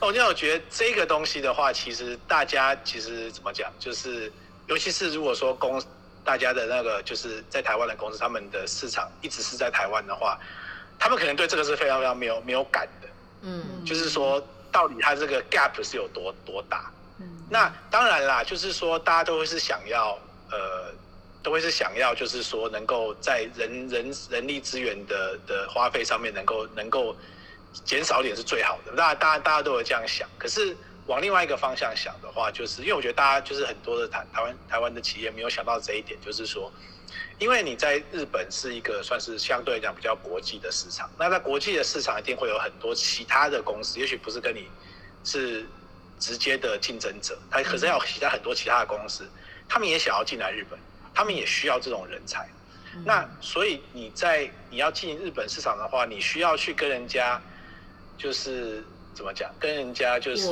[0.01, 4.31] 哦，那我觉得这个东西的话，其实大家其实怎么讲，就是
[4.67, 5.83] 尤其是如果说公
[6.25, 10.39] 大家的那个就是在台湾的公司，他们的市场一直是在台湾的话，
[10.99, 13.09] 他们可能对这个是非常非常没有没有感的，
[13.43, 16.91] 嗯就是说到底它这个 gap 是有多多大。
[17.21, 20.19] 嗯那当然啦，就是说大家都会是想要
[20.51, 20.93] 呃，
[21.43, 27.15] 都会是想要就是说能够在人人人力资源的的花费上面能够能够
[27.85, 28.97] 减少一点是最好的。
[28.97, 30.77] 大家大家大家都有这样想，可是
[31.07, 36.73] 往另外一个方向想的话，就是因为我觉得大家就是很多的台台湾台湾的企业没有想到这一点，就是说，
[37.45, 44.67] 因为你在日本是一个算是相对来讲比较国际的市场，那在国际的市场一定会有很多其他的公司，也许不是跟你
[45.25, 45.67] 是
[46.19, 49.29] 直接的竞争者，它可是要其他很多其他的公司，
[49.69, 50.79] 他们也想要进来日本，
[51.13, 52.49] 他们也需要这种人才。
[53.05, 57.39] 那所以你在你要进日本市场的话，你需要去跟人家
[58.17, 60.47] 就是怎么讲，跟人家就是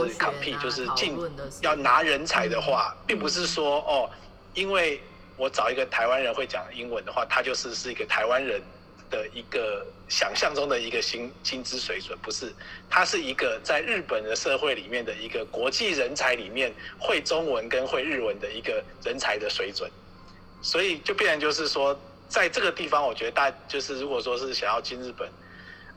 [0.62, 1.18] 就是进
[1.62, 4.10] 要拿人才的话，并不是说哦，
[4.52, 5.00] 因为
[5.42, 8.62] 我找一个台湾人会讲英文的话，他就是是一个台湾人
[9.10, 12.54] 的一个想象中的一个薪薪资水准，不是，
[12.88, 19.90] 他是一个在日本的社会里面的一个国际人才里面会中文跟会日文的一个人才的水准，
[20.62, 25.28] 所以就变成就是说，在这个地方，我觉得大就是如果说是想要进日本。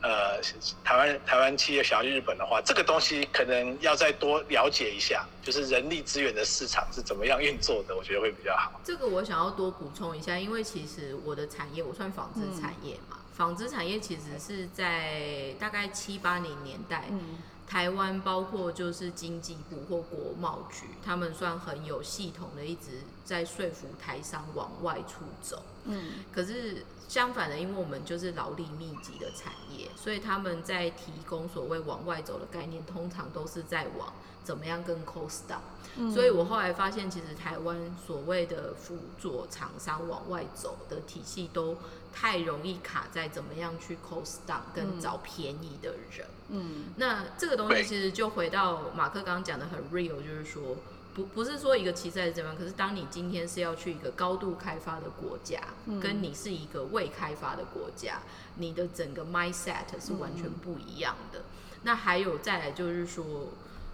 [0.05, 0.39] 呃，
[0.83, 8.79] 台湾台湾企业想要去日本的话，这个东西可能要再多了解一下，就是人力资源的市场是怎么样运作的，我觉得会比较好。
[8.83, 25.63] 这个我想要多补充一下，因为其实我的产业我算纺织产业嘛，纺织产业其实是在大概七八零年代，嗯台湾包括就是经济部或国贸局，他们算很有系统的，一直在说服台商往外出走。
[25.85, 34.13] 嗯可是相反的，因为我们就是劳力密集的产业，所以他们在提供所谓往外走的概念，通常都是在往
[34.43, 35.59] 怎么样跟 cost down。
[35.97, 41.77] 嗯所以我后来发现，其实台湾所谓的辅佐厂商往外走的体系，都
[42.13, 46.27] 太容易卡在怎么样去 cost down 跟找便宜的人。
[46.49, 50.75] 嗯那这个东西其实就回到马克刚刚讲的很 real，就是说
[51.15, 58.19] 不不是说一个棋赛是怎么样，可是当你今天是要去一个高度开发的国家，嗯跟你是一个未开发的国家，
[58.57, 61.41] 你的整个 mindset 是完全不一样的。
[61.81, 63.25] 那还有再来就是说。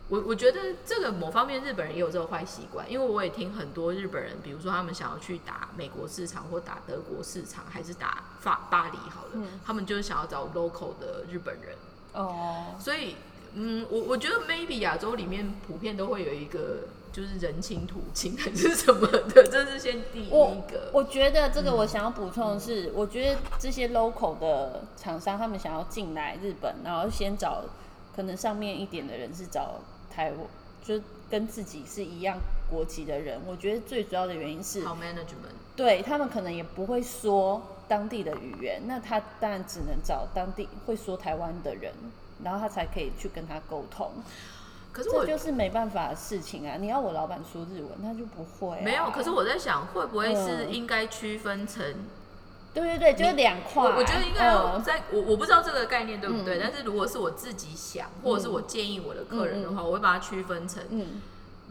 [0.09, 11.77] 我我觉得这个某方面日本人也有这个坏习惯，因为我也听很多日本人，比如说他们想要去打美国市场或打德国市场，还是打法巴黎好了，嗯他们就是想要找 local 的日本人。
[12.11, 13.15] 哦，所以，
[13.53, 20.89] 嗯，我我觉得 maybe 亚洲里面普遍都会有一个就是人情土情还是什么的， 这是先第一我个。
[20.93, 27.63] 我觉得这个我想要补充的是，我觉得这些 local 的厂商他们想要进来日本，然后先找
[28.15, 30.39] 可能上面一点的人是找台湾，
[30.83, 32.37] 就跟自己是一样
[32.69, 33.39] 国籍的人。
[33.45, 41.93] 我觉得最主要的原因是，好 management，对他们可能也不会说当地的语言，那他当然只能找当地会说台湾的人，
[42.43, 44.11] 然后他才可以去跟他沟通。
[44.91, 46.75] 可是我这就是没办法的事情啊！
[46.77, 48.81] 你要我老板说日文，他就不会、啊。
[48.83, 49.09] 没有。
[49.09, 51.83] 可是我在想，会不会是嗯应该区分成？
[52.73, 53.83] 对对对，就是两块。
[53.83, 61.21] 我我觉得应该要嗯在，我我不知道这个概念对不对，嗯但是如果是我自己想，或者是我建议我的客人的话，我会把它区分成嗯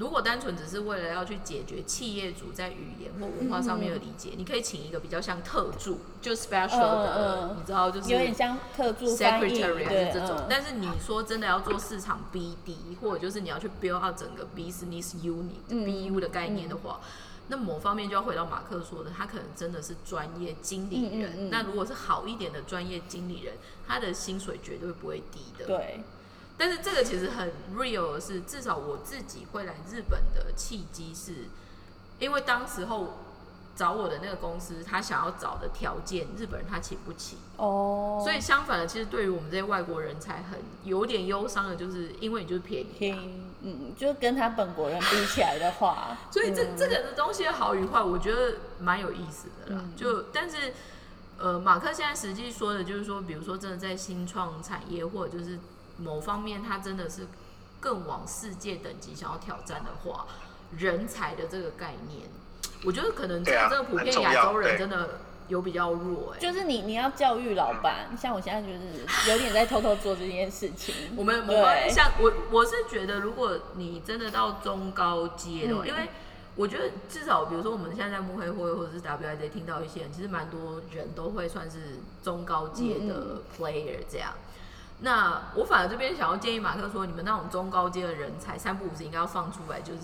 [0.00, 10.38] 如果单纯只是为了要去解决企业主在语言或文化上面的理解，你可以请一个比较像特助，就 special 的，你知道，就是有点像特助，secretary 还对是这种。
[10.38, 17.00] 嗯但是你说真的要做市场 BD，或者就是你要去 build out 整个 business unit、嗯 BU 的概念的话。
[17.48, 21.30] 那某方面就要回到马克说的，他可能真的是专业经理人。
[21.30, 23.54] 嗯嗯嗯那如果是好一点的专业经理人，
[23.86, 25.66] 他的薪水绝对不会低的。
[25.66, 26.00] 对，
[26.60, 31.48] 但是这个其实很 real 的是，至少我自己会来日本的契机是，
[32.18, 33.16] 因为当时候
[33.74, 42.98] 找我的那个公司，他想要找的条件，日本人他请不起，哦，所以相反的，其实对于我们这些外国人才很有点忧伤的，就是因为你就是便宜、啊。
[42.98, 49.80] 听，嗯，就跟他本国人比起来的话， 所以这、嗯这个的东西的好与坏，我觉得蛮有意思的啦。
[49.82, 50.74] 嗯就但是，
[51.38, 55.58] 呃，马克现在实际说的就是说，比如说真的在新创产业，或者就是
[56.00, 57.26] 某方面，他真的是
[57.78, 60.26] 更往世界等级想要挑战的话，
[60.76, 62.28] 人才的这个概念，
[62.84, 70.94] 我觉得可能真的普遍亚洲人真的有比较弱哎、就是你你要教育老板，像我现在就是有点在偷偷做这件事情。
[71.16, 71.62] 我们某对。
[71.62, 75.88] 方面像我我是觉得，如果你真的到中高阶的话，嗯。
[75.88, 76.08] 因为
[76.56, 84.32] 我觉得至少比如说我们现在在慕黑会或者是 WIJ 听到一些人，其实蛮多人都会算是中高阶嗯的 player 这样。
[85.02, 90.00] 那我反而这边想要建议马克说，你们那种中高阶的人才，三不五时应该要放出来，就是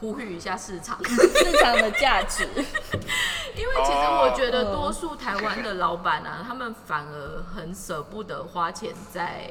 [0.00, 0.96] 呼吁一下市场。
[1.04, 9.50] 市场的价值， 因为其实我觉得哦多数台湾的老板啊，他们反而很舍不得花钱在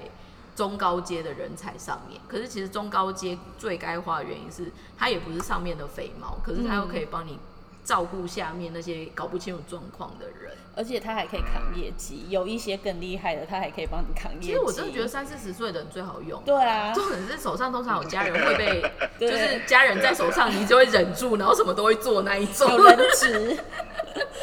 [0.56, 2.22] 中高阶的人才上面。
[2.28, 7.38] 可是其实中高阶最该花的原因是，他也不是上面的肥猫，可是他又可以帮你
[7.84, 10.56] 照顾下面那些搞不清楚状况的人。
[10.76, 14.48] 而且他还可以扛业绩，有一些更厉害的，他还可以帮你扛业绩。
[14.48, 16.42] 其实我真的觉得三四十岁的人最好用。
[16.46, 18.82] 对啊，重点是手上通常有家人会被，
[19.20, 22.70] 就是家人在手上，你就会忍住，然后什么都会做那一种。
[22.72, 23.58] 有人质。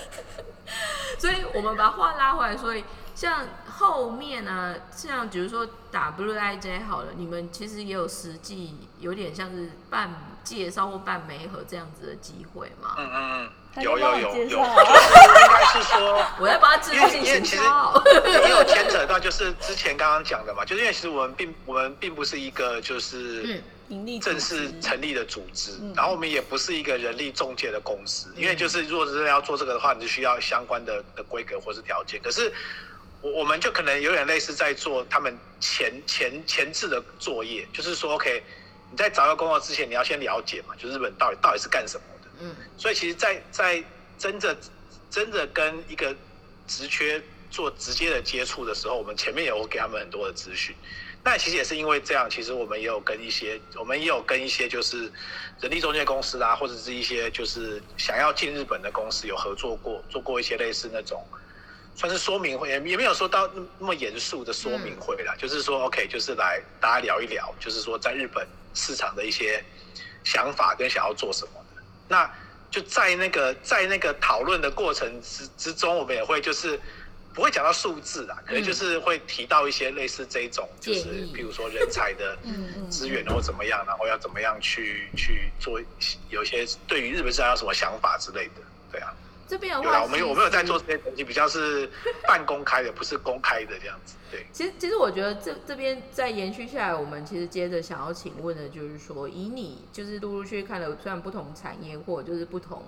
[1.19, 10.11] 所以我们把话拉回来，所以像后面呢，像比如说 WIJ 好了，你们其实也有实际有点像是半
[10.45, 12.95] 介绍或半媒合这样子的机会嘛？
[12.99, 13.51] 嗯嗯嗯。
[13.81, 17.57] 有有有有， 就是应该是说， 我在帮他制作因为其实
[18.43, 23.63] 也有牵扯到，就是之前刚刚讲的嘛，就是因为其实我们并我们并不是一个就是
[24.21, 32.21] 正式成立的组织，然后我们也不是一个人力中介的公司，因为就是如果真的要做这个的话，你就需要相关的的规格或是条件。
[32.23, 32.53] 可是
[33.21, 38.43] 我我们就可能有点类似在做他们前前前置的作业，就是说，OK，
[38.91, 42.03] 你在找到工作之前，你要先了解嘛，就日本到底到底是干什么。
[42.41, 43.83] 嗯，所以其实，在在
[44.19, 44.57] 真的
[45.11, 46.15] 真的跟一个
[46.67, 47.21] 职缺
[47.51, 50.75] 做直接的接触的时候，我们前面也有给他们很多的资讯。
[51.25, 55.11] 那其实也是因为这样，其实我们也有跟一些，我们也有跟一些就是
[55.61, 61.23] 人力中介公司啊，或者是一些就是想要进日本的公司有合作过，做过一些类似那种
[61.97, 69.63] 算是说明会，也也没有说到那么严肃的说明会啦，就是说 OK，就是来大家聊一聊，就是说在日本市场的一些
[70.23, 71.58] 想法跟想要做什么。
[72.09, 72.31] 那
[72.71, 76.79] 就在那个在那个讨论的过程之之中，我们也会就是
[77.35, 82.37] 不会讲到数字啊，可能就是会提到一些类似这种，就是比如说人才的
[82.91, 85.81] 资源或怎么样，然后要怎么样去去做，
[86.31, 89.15] 有一些对于日本市场有什么想法之类的，对啊。
[89.49, 91.89] 这边的话，我们有我们有在做这些东西，比较是
[92.29, 94.15] 半公开的，不是公开的这样子。
[94.31, 102.83] 对，其实其实我觉得这这边再延续下来，我们其实接着想要请问的就是说，以你就是陆陆续续看了虽然不同产业或者就是不同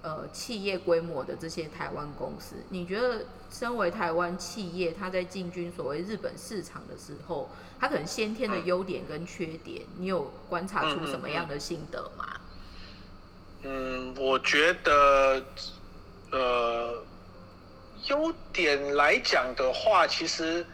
[0.00, 12.40] 呃企业规模的这些台湾公司，你觉得身为台湾企业，它在进军所谓日本市场的时候，它可能先天的优点跟缺点，你有观察出什么样的心得吗？
[13.64, 15.44] 嗯，我觉得。
[16.32, 17.04] 呃，
[18.08, 20.66] 优点来讲的话，其实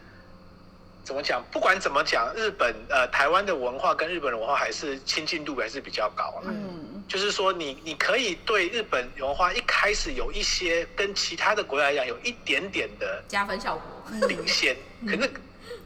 [1.02, 1.42] 怎么讲？
[1.50, 14.76] 不管怎么讲，日本呃，台湾的文化跟日本的文化还是亲近度还是比较高嗯，就是说，你你可以对日本文化一开始有一些跟其他的国家来讲有一点点的加分效果，领先。
[15.08, 15.26] 可那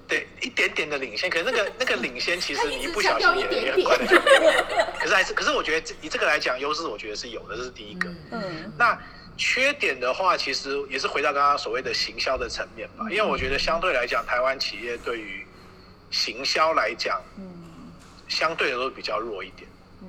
[0.06, 4.06] 对一点点的领先，可是那个那个领先，其实你一不小心也也很快的。
[5.00, 8.11] 可是还是，可是我觉得以这个来讲，优势我觉得是有的，这是第一个。
[8.32, 8.98] 嗯，那。
[9.37, 15.47] 缺点的话，其实也是回到刚刚所谓的行销的层面吧，因为我觉得相对来讲，台湾企业对于
[16.11, 17.45] 行销来讲，嗯，
[18.29, 19.68] 相对的都比较弱一点，
[20.03, 20.07] 嗯，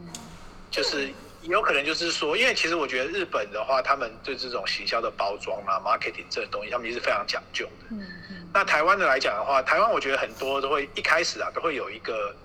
[0.69, 1.09] 就是
[1.43, 8.49] 有可能就是说，因为其实我觉得日本的话，他们对这种行销的包装啊、marketing 这种东西，他们也是非常讲究的，嗯嗯。
[8.53, 12.35] 那台湾的来讲的话，台湾我觉得很多都会一开始啊，都会有一个，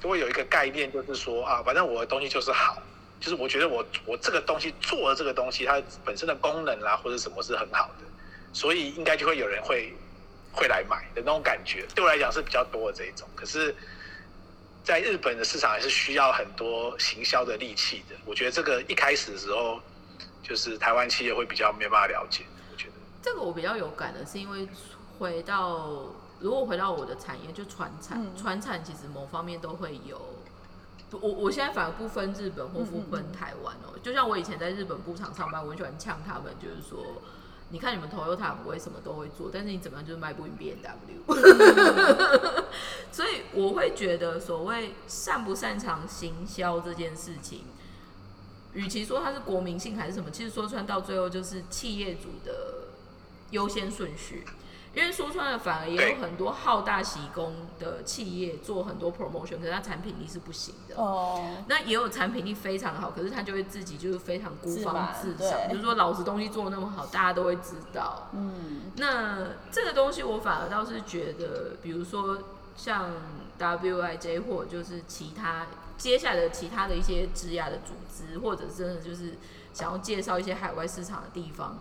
[0.00, 2.80] 都会有一个概念，就是说啊，反正我的东西就是好。
[3.22, 8.04] 就是我觉得我我这个东西做的这个东西，它本身的功能啦或者什么是很好的，
[8.52, 9.94] 所以应该就会有人会
[10.52, 11.86] 会来买的那种感觉。
[11.94, 13.28] 对我来讲是比较多的这一种。
[13.36, 13.72] 可是，
[14.82, 18.16] 在日本的市场还是需要很多行销的利器的。
[18.26, 19.80] 我觉得这个一开始的时候，
[20.42, 22.42] 就是台湾企业会比较没办法了解。
[22.72, 24.66] 我觉得这个我比较有感的是，因为
[25.16, 30.20] 回到如果回到我的产业，就船产，船产其实某方面都会有。
[31.20, 37.22] 我我现在反而不分日本或不分台湾哦，就像我以前在日本布厂上班，我很喜欢呛他们，就是说，
[37.70, 41.24] 你看你们 Toyota 为什么都会做，但是你怎么样就是卖不赢 B N W，
[43.12, 47.64] 所以我会觉得所谓擅不擅长行销这件事情，
[48.72, 52.88] 与其说它是国民性还是什么，其实说穿到最后就是企业主的
[53.50, 54.44] 优先顺序。
[54.94, 60.94] 因为说穿了，反而也有很多好大喜功的企业做很多 promotion，可是它产品力是不行的。
[60.96, 61.56] 哦。
[61.66, 68.28] 那也有产品力非常好，可是他就会自己就是非常孤芳自赏，就是说老子东西做的那么好，大家都会知道。
[68.32, 68.92] 嗯。
[68.96, 72.38] 那这个东西我反而倒是觉得，比如说
[72.76, 73.10] 像
[73.58, 79.38] WIJ 或者就是其他接下来的其他的一些质押的组织，或者真的就是
[79.72, 81.78] 想要介绍一些海外市场的地方。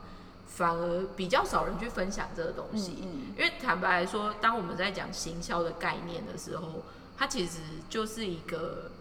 [0.53, 2.91] 反而比较少人去分享这个东西，
[3.37, 6.83] 因为坦白来说，当我们在讲行销的概念的时候，
[7.17, 7.59] 它其实
[7.89, 8.91] 就是一个，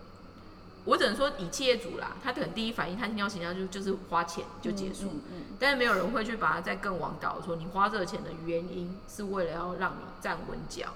[0.85, 5.11] 我只能说以企业主啦，他可能第一反应他听到行销就就是花钱就结束，
[5.59, 10.87] 但是没有人会去把它再更往导，说你花这个钱的原因是为了要让你站稳脚，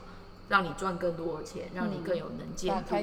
[0.48, 2.94] 让你赚更多的钱，让你更有能见度，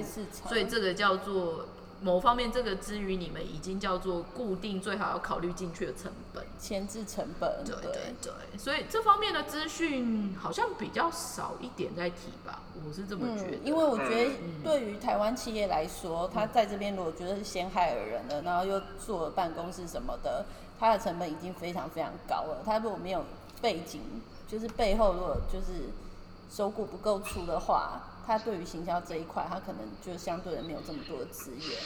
[0.48, 1.66] 所以这个叫做
[2.04, 6.44] 某方面这个之于你们已经叫做固定，最好要考虑进去的成本。
[6.60, 13.58] 前置成本，对对对，所以这方面的资讯好像比较少一点在提吧，我是这么觉得。
[13.64, 14.32] 因为我觉得
[14.64, 20.44] 对于台湾企业来说，他在这边如果觉得是先害了人了，然后又做了办公室什么的，
[20.80, 22.64] 他的成本已经非常非常高了。
[22.66, 23.24] 他如果没有
[23.62, 24.02] 背景，
[24.48, 25.90] 就是背后如果就是
[26.50, 28.02] 手骨不够粗的话。
[28.32, 31.78] 他对于行销这一块，他可能就相对的没有这么多的资源。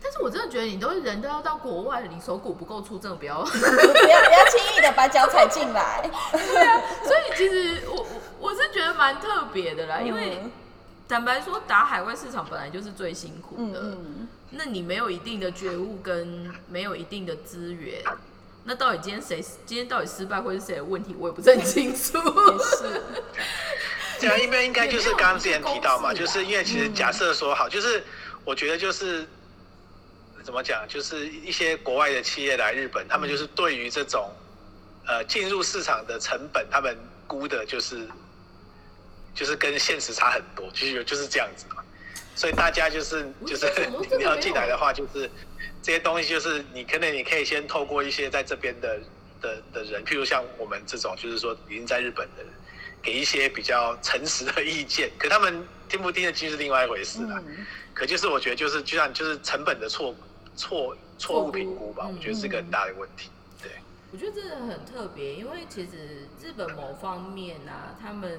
[0.00, 6.08] 但是我真的觉得，你都人都要到国外了，你手骨不够粗，真的不要 不要不要轻易的把脚踩进来。
[6.32, 10.40] 对啊，所以其实我我我是觉得蛮特别的啦，因为
[11.08, 13.96] 坦白说，打海外市场本来就是最辛苦的。
[14.50, 18.02] 那你没有一定的觉悟，跟没有一定的资源，
[18.64, 22.18] 那到底今天谁今天到底失败，或是谁的问题，我也不是很清楚。
[22.58, 23.02] 是。
[24.20, 28.02] 这样应该应该就是刚刚之前提到嘛，就是因为其实假设说好，就是
[28.44, 29.26] 我觉得就是
[30.42, 34.30] 怎么讲，就是一些国外的企业来日本，他们就是对于这种
[35.06, 36.96] 呃进入市场的成本，他们
[37.26, 38.08] 估的就是
[39.34, 41.82] 就是跟现实差很多，其实就是这样子嘛。
[42.34, 43.66] 所以大家就是就是
[44.16, 45.30] 你要进来的话，就是
[45.82, 48.98] 这些东西就是你可能你可以先透过一些在这边的
[49.40, 52.52] 的的人，譬如像我们这种，就是说已经在日本的人。
[53.02, 57.42] 给一些比较诚实的意见， 可他们听不听得进是另外一回事啦。
[57.94, 60.14] 可就是我觉得就是就像就是成本的错
[60.56, 63.30] 错错误评估吧，我觉得是个很大的问题。
[63.60, 63.72] 对，
[64.12, 68.38] 我觉得这个很特别，因为其实日本某方面啊，他们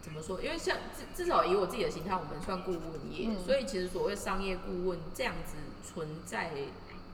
[0.00, 0.40] 怎么说？
[0.40, 2.80] 因为像至至少以我自己的形态，我们算顾问
[3.10, 5.56] 业，所以其实所谓商业顾问这样子
[5.92, 6.52] 存在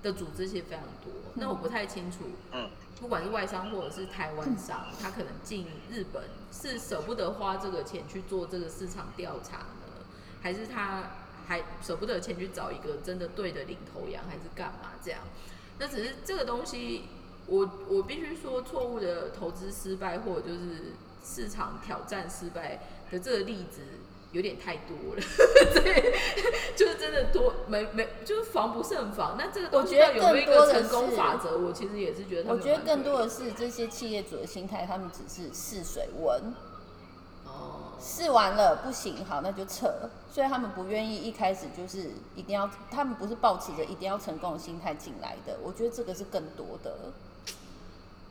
[0.02, 1.12] 的组织其实非常多。
[1.34, 2.18] 那我不太清楚。
[2.52, 2.68] 嗯。
[3.00, 10.04] 不管是外商或者是台湾商，他可能进日本是舍不得花这个钱去做这个市场调查呢，
[10.42, 11.04] 还是他
[11.46, 15.20] 还舍不得钱去找一个真的对的领头羊，还是干嘛这样？
[15.78, 17.04] 那只是这个东西，
[17.46, 20.92] 我我必须说，错误的投资失败，或者就是
[21.24, 22.80] 市场挑战失败
[23.10, 23.80] 的这个例子。
[24.32, 25.22] 有点太多了，
[25.82, 26.18] 对，
[26.76, 29.36] 就是真的多没没，就是防不胜防。
[29.38, 31.56] 那这个东西有没有一个成功法则？
[31.56, 36.52] 我其实也是觉得，我觉得更多的是这些企业主的心态，他们只是试水温。
[37.46, 40.10] 哦，试完了不行，好那就撤。
[40.30, 45.56] 所以他们不愿意一开始就是一定要，他们不是抱持着一定要成功的心态进来的。
[45.62, 46.94] 我觉得这个是更多的。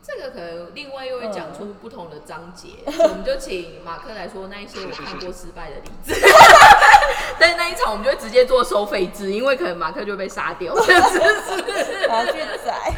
[0.07, 2.69] 这个可能另外又会讲出不同的章节，
[3.03, 6.15] 我们就请马克来说那一些我看过失败的例子。
[7.37, 10.73] 但是那一场我们就会直接做收费制，因为可能马克就被杀掉，
[12.07, 12.93] 拿去宰。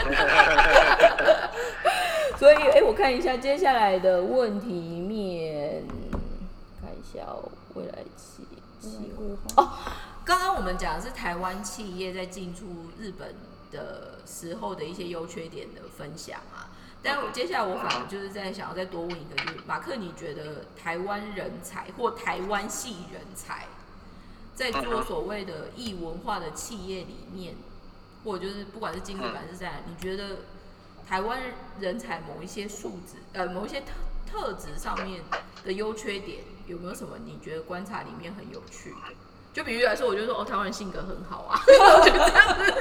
[2.38, 5.84] 所以，哎，我看一下接下来的问题面，
[6.80, 7.26] 看一下
[7.74, 8.44] 未来企
[8.80, 9.12] 企
[9.58, 9.72] 哦，
[10.24, 12.68] 刚刚我们讲的是台湾企业在进出
[13.00, 13.34] 日本
[13.72, 16.69] 的时候的一些优缺点的分享啊。
[17.02, 23.68] 但我接下来我反而就是在想要再多问一个，就是马克，你觉得台湾人才或台湾系人才，
[24.54, 27.56] 在做所谓的异文化的企业里面，
[28.26, 30.40] 或者就是不管是经济还是在，你觉得
[31.08, 31.40] 台湾
[31.80, 33.94] 人才某一些素质，呃，某一些特
[34.30, 35.24] 特质上面
[35.64, 39.16] 的优缺点，有没有什么你觉得观察里面很有趣的？
[39.52, 42.74] 就比如来说，我就说哦，台湾人性格很好啊，我觉得这样子。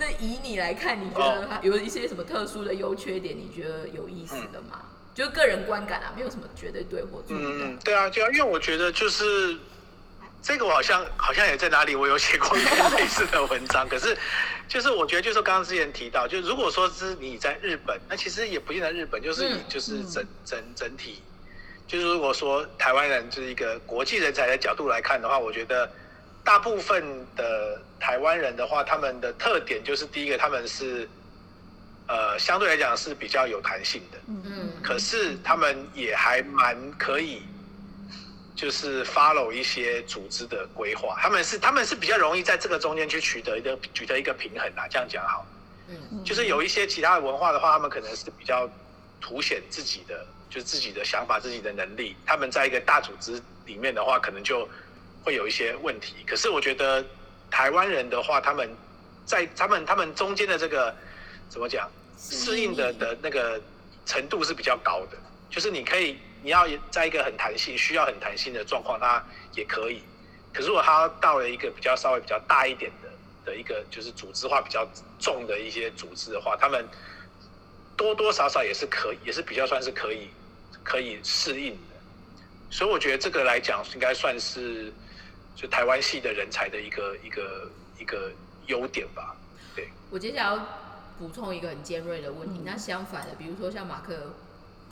[0.00, 3.36] 那以你来看，你觉得有一些什么特殊的优缺点？
[3.36, 4.80] 你觉得有意思的吗？
[5.14, 7.26] 就个人观感啊，没有什么绝对对或错。
[7.28, 9.54] 嗯，对啊，对啊因为我觉得就是
[10.40, 13.86] 这个，我好像好像也在哪里我有写过一篇类似的文章。
[13.90, 14.16] 可是
[14.66, 21.22] 就是我觉得，就是刚刚之前提到，就如果说是你在日本，那其实也不见得日本，就是就是整整整体。
[21.86, 25.90] 就是如果说台湾人就是一个国际人才的角度来看的话，我觉得
[26.44, 27.04] 大部分
[27.36, 31.08] 的台湾人的话，他们的特点就是第一个，他们是
[32.06, 34.42] 呃相对来讲是比较有弹性的，嗯。
[34.46, 37.42] 嗯，可是他们也还蛮可以，
[38.56, 45.46] 就是 follow 一些组织的规划，他们是他们是比较容易在这个中间去取得一个取得一个平衡啊，这样讲好，
[45.88, 48.68] 嗯，就是有一些其他的文化的话，他们可能是比较
[49.20, 50.26] 凸显自己的。
[50.50, 54.68] 就是自己的想法、自己的能力，他们在一个大组织里面的话，可能就
[55.22, 56.16] 会有一些问题。
[56.26, 57.04] 可是我觉得
[57.50, 58.68] 台湾人的话，他们
[59.24, 60.94] 在他们他们中间的这个
[61.48, 63.60] 怎么讲，适应的的那个
[64.06, 65.16] 程度是比较高的。
[65.48, 70.02] 就是你可以，你要在一个很弹性、需要很弹性的状况，他也可以。
[70.52, 76.84] 可是如果他到了一个比较稍微比较大一点的的一个，就是组织化比较重的一些组织的话，他们
[77.96, 80.28] 多多少少也是可以，也是比较算是可以。
[80.82, 81.94] 可以适应的，
[82.70, 84.90] 所以我觉得这个来讲应该算是
[85.60, 88.32] 就台湾系的人才的一个一个一个
[88.66, 89.36] 优点吧。
[89.76, 90.66] 对，我接下来要
[91.18, 92.60] 补充一个很尖锐的问题。
[92.60, 94.32] 嗯那相反的，比如说像马克，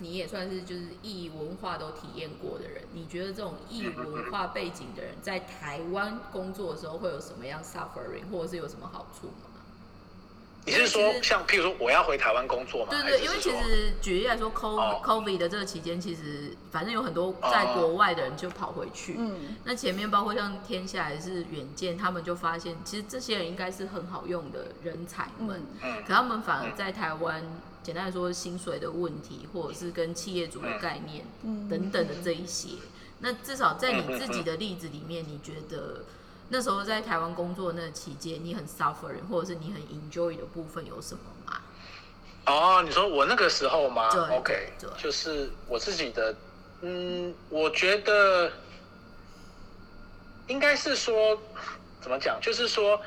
[0.00, 9.47] 你也算是就是异文化都体验过的人，你觉得这种异文化背景的人在台湾工作的时候会有什么样 suffering，或者是有什么好处吗？
[10.68, 12.90] 你是说像譬如说我要回台湾工作吗？
[12.90, 19.16] 对对，因为其说实举例来说，COVID 的这个期间，其实反正有很多在国外的人就跑回去。
[19.18, 19.56] 嗯。
[19.64, 25.94] 那前面包括像天下还是远见，他们就发现，其实这些人应该是很好用的人才们，嗯。
[25.96, 26.04] 嗯。
[26.06, 27.42] 可他们反而在台湾，
[27.82, 31.66] 简单来说，薪水的问题，或者是跟企业主的概念嗯。
[31.68, 32.68] 等等的这一些。
[33.20, 36.04] 那至少在你自己的例子里面，你觉得
[36.49, 41.61] 那时候在台湾工作那期间，你很 suffering，或者是你很 enjoy 的部分有什么吗？
[42.46, 46.34] 哦，你说我那个时候吗对？OK，对对就是我自己的，
[46.80, 48.51] 嗯，我觉得
[50.46, 51.38] 应该是说
[52.01, 52.99] 怎么讲，就是说，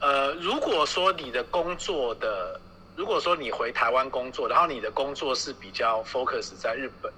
[0.00, 2.58] 呃，如果说你的工作的，
[2.96, 7.12] 如果说你回台湾工作，然后你的工作是比较 focus 在日本、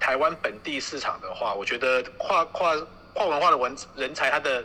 [0.00, 2.74] 台湾本地市场的话，我觉得跨跨
[3.12, 4.64] 跨文化的文人才，他的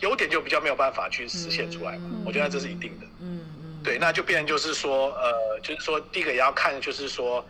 [0.00, 3.06] 优点就比较没有办法去实现出来嘛，嗯我觉得这是一定的。
[3.20, 7.44] 嗯嗯，对，那就变成就是说，呃，就是说，第一个也要看，就是说，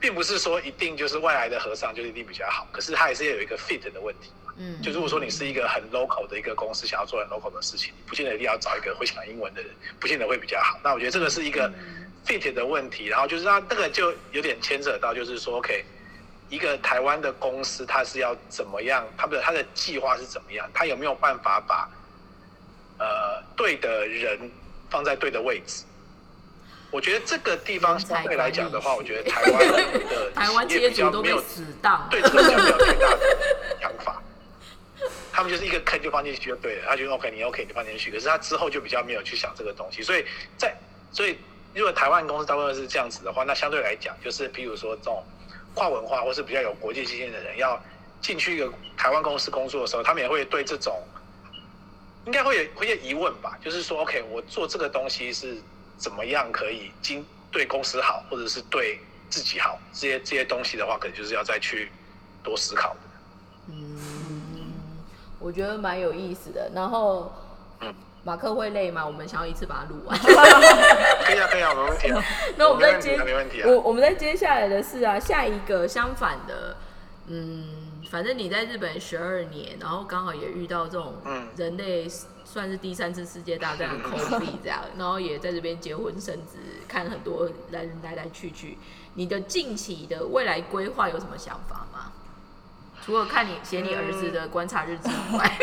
[0.00, 4.30] 并不是说一定就是外来的和尚就一定比较好，可是它也是有一个 fit 的问题。
[4.56, 10.78] 嗯，就如果说你是一个很 local 的一个公司，想要做很 local 的事情，你不见得一定要找一个会讲英文的人，不见得会比较好。
[10.84, 11.68] 那我觉得这个是一个
[12.24, 15.84] fit 的问题，然后就是让这个就有点牵扯到，就是说，OK，
[16.48, 21.88] 一个台湾的公司它是要怎么样，它的它的计划是怎么样，它有没有办法把
[22.98, 24.38] 呃对的人
[24.90, 25.84] 放在对的位置？
[26.90, 33.20] 我觉得这个地方相对来讲的话，我觉得台湾的 台湾比较没有死当，对这个比较没有太大的
[33.80, 34.22] 想法。
[35.32, 40.24] 他们就是一个坑就放进去就对了，他觉得 OK 你 OK 你就放进去，可是他之后就比较没有去想这个东西，所以
[40.56, 40.72] 在
[41.10, 41.36] 所以
[41.74, 45.24] 如果台湾公司大部分是这样子的话，那相对来讲就是譬如说这种
[45.74, 47.80] 跨文化或是比较有国际经验的人要
[48.20, 51.02] 进去一个台湾公司工作的时候，他们也会对这种
[52.26, 55.60] 应该会有会有疑问吧，就是说 OK 我做这个东西是
[55.98, 58.98] 怎么样可以经对公司好，或者是对
[59.28, 61.90] 自己好，这些这些东西的话，可能就是要再去
[62.42, 63.00] 多思考的。
[63.68, 64.72] 嗯，
[65.38, 66.70] 我觉得蛮有意思的。
[66.74, 67.32] 然后，
[67.80, 67.94] 嗯
[68.24, 69.04] 马克会累吗？
[69.06, 70.18] 我们想要一次把它录完。
[70.18, 70.30] 可
[71.34, 72.24] 以啊，可以啊，没问题啊。
[72.56, 73.68] 那我们再没问题接啊，没问题啊。
[73.68, 76.76] 我我们再接下来的是啊，下一个相反的，
[77.26, 82.08] 嗯，反正你在日本十二年，然后刚好也遇到这种嗯人类
[82.44, 86.58] 算是第三次世界大战的 COVID 这样，然后也在这边结婚生子，
[86.88, 88.78] 看很多人来来去去。
[89.16, 92.10] 你的近期的未来规划有什么想法吗？
[93.04, 95.58] 除了看你写你儿子的观察日志以外，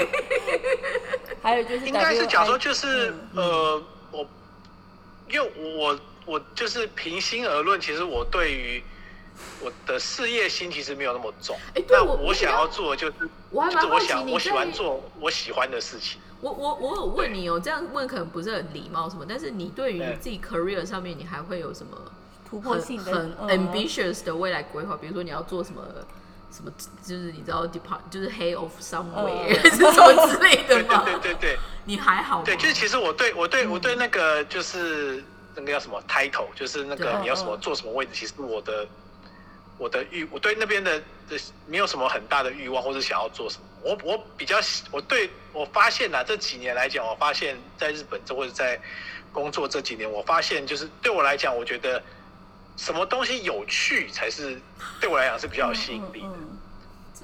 [1.41, 4.27] 还有就是应该是假如说就是嗯呃，我
[5.29, 8.83] 因为我我就是平心而论，其实我对于
[9.59, 11.57] 我的事业心其实没有那么重。
[11.75, 16.21] 哎对那我想要做的就是我还就是我蛮好奇你想我喜欢做我喜欢的事情。
[16.41, 21.95] 我我我有问你哦，这样问可能不是很礼貌什么，但是你对于你自己 career 上面，你还会有什么
[22.49, 24.97] 突破很性的很嗯 ambitious 的未来规划？
[24.97, 25.81] 比如说你要做什么
[26.51, 26.71] 什么，
[27.01, 31.03] 就是你知道 depart 就是 head of somewhere、嗯 是什么之类的对对吗？
[31.05, 32.43] 对对对你还好吗？
[32.45, 35.23] 对，就是其实我对我对我对那个就是
[35.55, 38.87] 那个叫什么 title，就是那个你要什么嗯嗯做什么位置，其实我的
[39.77, 40.99] 我的欲，我对那边的
[41.29, 43.65] 的没有什么很大的欲望，或者想要做什么。
[43.83, 48.79] 我我比较喜我对我发现呐、这几年来讲，我发现在日本这或者在
[49.31, 52.01] 工作这几年，我发现就是对我来讲，我觉得
[52.81, 54.59] 什么东西有趣才是
[54.99, 56.27] 对我来讲是比较有吸引力的。
[56.27, 56.57] 嗯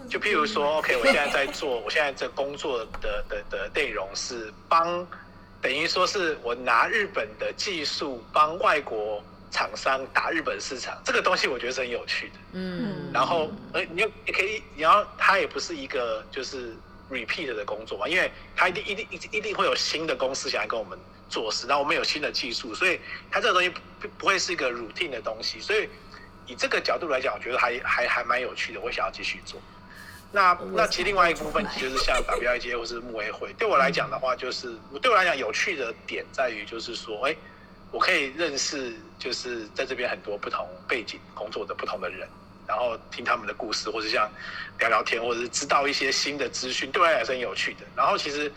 [0.08, 5.05] 就譬如说，OK，我现在在做，我现在这工作的的的内容是帮，
[5.60, 12.36] 等于说是我拿日本的技术帮外国厂商打日本市场，这个东西我觉得是很有趣的。
[12.53, 16.74] 嗯，然后，呃，你又也可以，然后它也不是一个就是
[17.10, 20.97] repeat 的工作嘛，因为它一定一定一定一定会有新的公司想要跟我们
[21.30, 22.99] 做事，然后我们有新的技术，所以
[23.30, 25.89] 它这个东西不不会是一个 routine 的东西，所以
[26.45, 29.59] 以这个角度来讲，我觉得还还还蛮有趣的，我想要继续做。
[30.32, 37.36] 那那其实另外一部分就是像 WIJ 或是木 A 会，对我来讲的话，就是对我来讲有趣的点在于，就是说，哎，
[37.91, 42.28] 我可以认识就是在这边很多不同背景工作的不同的人，
[42.67, 44.30] 然后听他们的故事，或者像
[44.80, 47.86] 聊聊天，或者是知道一些新的资讯，对我来讲是很有趣的。
[47.95, 48.51] 然后其实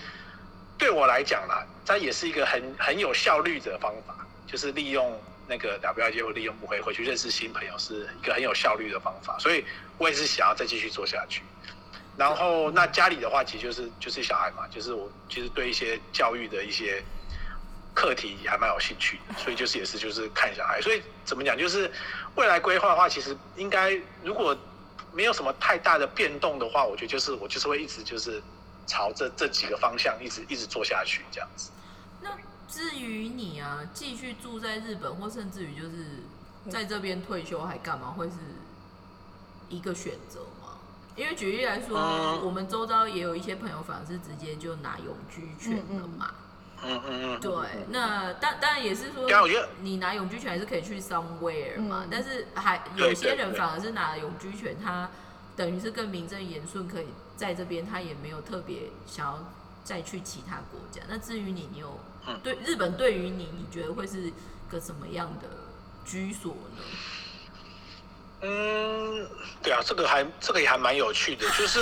[0.80, 4.16] 对我来讲啦，它也是一个很很有效率的方法，
[4.46, 9.38] 就是利用那个 WIJ 或利用不会回去认识新朋友，是一个很有效率的方法。
[9.38, 9.62] 所以
[9.98, 11.42] 我也是想要再继续做下去。
[12.16, 17.02] 然后那家里的话，其实就是就是小孩嘛，就是我其实对一些教育的一些
[17.92, 20.80] 课题还蛮有兴趣，所以就是也是就是看小孩。
[20.80, 21.90] 所以怎么讲，就是
[22.36, 24.56] 未来规划的话，其实应该如果
[25.12, 28.42] 没有什么太大的变动的话，我觉得就是我就是会一直就是
[28.91, 31.70] 朝这这几个方向一直一直做下去这样子。
[32.20, 32.30] 那
[32.68, 36.24] 至于你啊，继续住在日本，或甚至于就是
[36.68, 38.34] 在这边退休还干嘛，会是
[39.68, 40.78] 一个选择吗？
[41.14, 46.34] 因为举例来说，嗯我们周遭也有一些朋友，反而是直接就拿永居权了嘛。
[46.82, 47.53] 嗯嗯嗯，对，
[47.91, 55.11] 那当当然也是说对啊我觉得，你拿永居权还是可以去 somewhere 嘛，嗯但是还有些人反而是拿了永居权，他
[55.55, 57.07] 等于是更名正言顺，可以
[57.41, 59.43] 在这边，他也没有特别想要
[59.82, 61.01] 再去其他国家。
[61.09, 64.30] 那至于你，你有嗯对日本对于你，你觉得会是
[64.68, 65.49] 个什么样的
[66.05, 66.82] 居所呢？
[68.43, 69.26] 嗯，
[69.62, 71.80] 对啊，这个还这个也还蛮有趣的，就是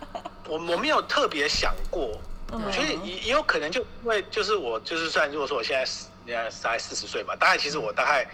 [0.48, 2.18] 我我没有特别想过，
[2.52, 8.26] 嗯我觉得也也有可能就因为就是我就是算如果说我现在四现在四十岁嘛，大概其实我大概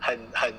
[0.00, 0.54] 很很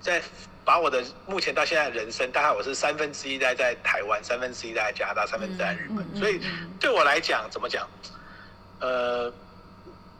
[0.00, 0.22] 在
[0.66, 7.88] 把我的目前到现在的人生，大概我是三分之一待在台湾，三分之一待在加拿大，三分之一在日本，嗯嗯所以嗯对我来讲怎么讲，
[8.80, 9.32] 呃，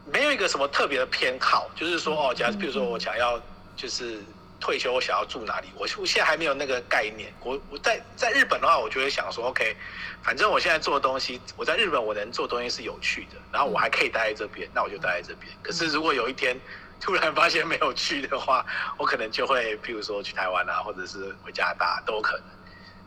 [0.05, 3.37] 没有一个什么特别的偏好，就是说哦，假如比如说我想要
[3.75, 4.21] 就是
[4.57, 7.29] 退休，我想要住哪里，我我现在还没有那个概念。
[7.43, 9.75] 我我在在日本的话，我就会想说，OK，
[10.23, 15.51] 反正我现在做的东西，我在日本我能做的东西是有趣的，然后我还可以待在这边，那我就待在这边。
[15.61, 16.57] 可是如果有一天
[17.01, 18.65] 突然发现没有去的话，
[18.97, 22.45] 我可能就会，譬如说去台湾啊，或者是回加拿大都有可能。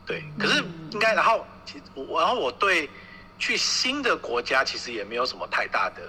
[0.07, 2.89] 对，可是应该，然后其实我，然后我对
[3.39, 6.03] 去新的国家其实也没有什么太大的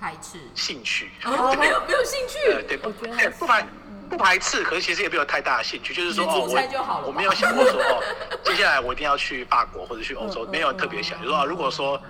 [0.00, 0.38] 排斥？
[0.54, 1.10] 兴趣。
[1.24, 2.20] 哦，没有没有兴
[2.52, 2.66] 呃， 趣。
[2.68, 8.02] 对，我觉得对不排嗯不排斥，可是其实也没有太大的兴趣，就是说哦，我我没有想过说哦，
[8.44, 12.00] 接下来我一定要去法国或者去欧洲，没有特别想，就是说哦如果说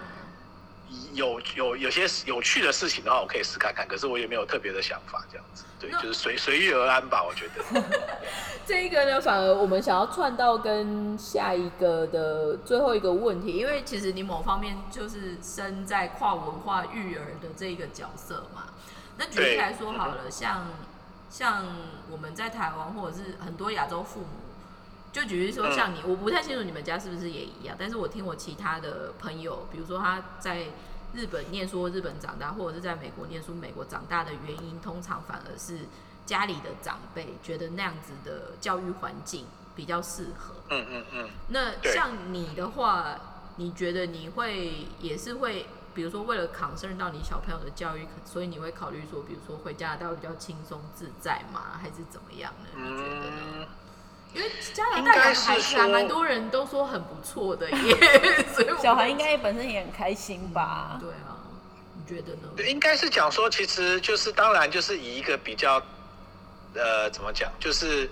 [1.17, 7.83] 有有有些有趣的事情的话，我可以试看看，可是我也没有特别的想法，这样子，对，就是随随遇而安吧，我觉得。
[8.67, 18.65] 这一个呢，反而我们想要串到跟下一个的最后一个问题，因为其实你某方面就是身在跨文化育儿的这一个角色嘛。
[19.19, 20.69] 那举例来说好了，像
[21.31, 21.65] 像
[22.11, 24.27] 我们在台湾或者是很多亚洲父母，
[25.13, 30.67] 就举例说像你，我不太清楚你们家是不是也一样，但是我听我其他的朋友，比如说他在
[31.15, 35.81] 日本念书，日本长大，或者是在美国念书，美国长大的原因，通常反而是
[36.25, 40.55] 家里的长辈觉得那样子的教育环境比较适合。
[40.71, 43.19] 嗯嗯嗯，那像你的话，
[43.57, 51.79] 你觉得你会也是会，比如说为了 concern 到你小朋友的教育，所以你会考虑说，比如说回加拿大比较轻松自在吗？
[51.81, 52.69] 还是怎么样呢？
[52.75, 53.43] 你觉得呢？
[53.61, 53.69] 嗯，
[54.35, 57.97] 因为加拿应大的该是孩子还蛮多人都说很不错的耶，
[58.55, 60.99] 所以小孩应该本身也很开心吧？
[61.01, 61.41] 对啊，
[61.95, 62.49] 你觉得呢？
[62.57, 65.81] 对，应该是讲说，其实就是当然就是以一个比较，
[66.75, 68.11] 呃，怎么讲，就是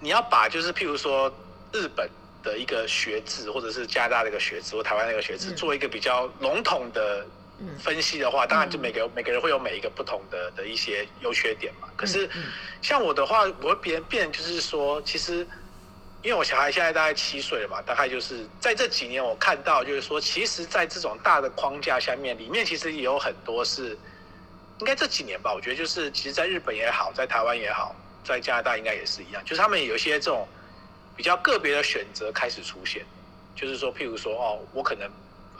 [0.00, 1.32] 你要把就是譬如说
[1.72, 2.10] 日本
[2.42, 7.30] 的一个学制，或者是加拿大的一个学制，或台湾的一个学制，嗯做一个比较笼统的嗯
[7.78, 11.88] 分析的话，当然就每个每个人会有每一个不同的的一些优缺点嘛。
[11.96, 12.44] 可是嗯。
[12.82, 15.46] 像我的话，我会变变就是说，其实
[16.20, 23.96] 因为我小孩现在大概七岁了嘛，大概就是在这几年我看到，就是说，其实，在这种大的框架下面，里面其实也有很多是，
[24.80, 30.46] 应该这几年吧，我觉得就是，其实，在日本也好，在台湾也好，在加拿大应该也是一样，就是他们有一些这种
[31.16, 33.02] 比较个别的选择开始出现，
[33.54, 35.10] 就是说，譬如说，哦，我可能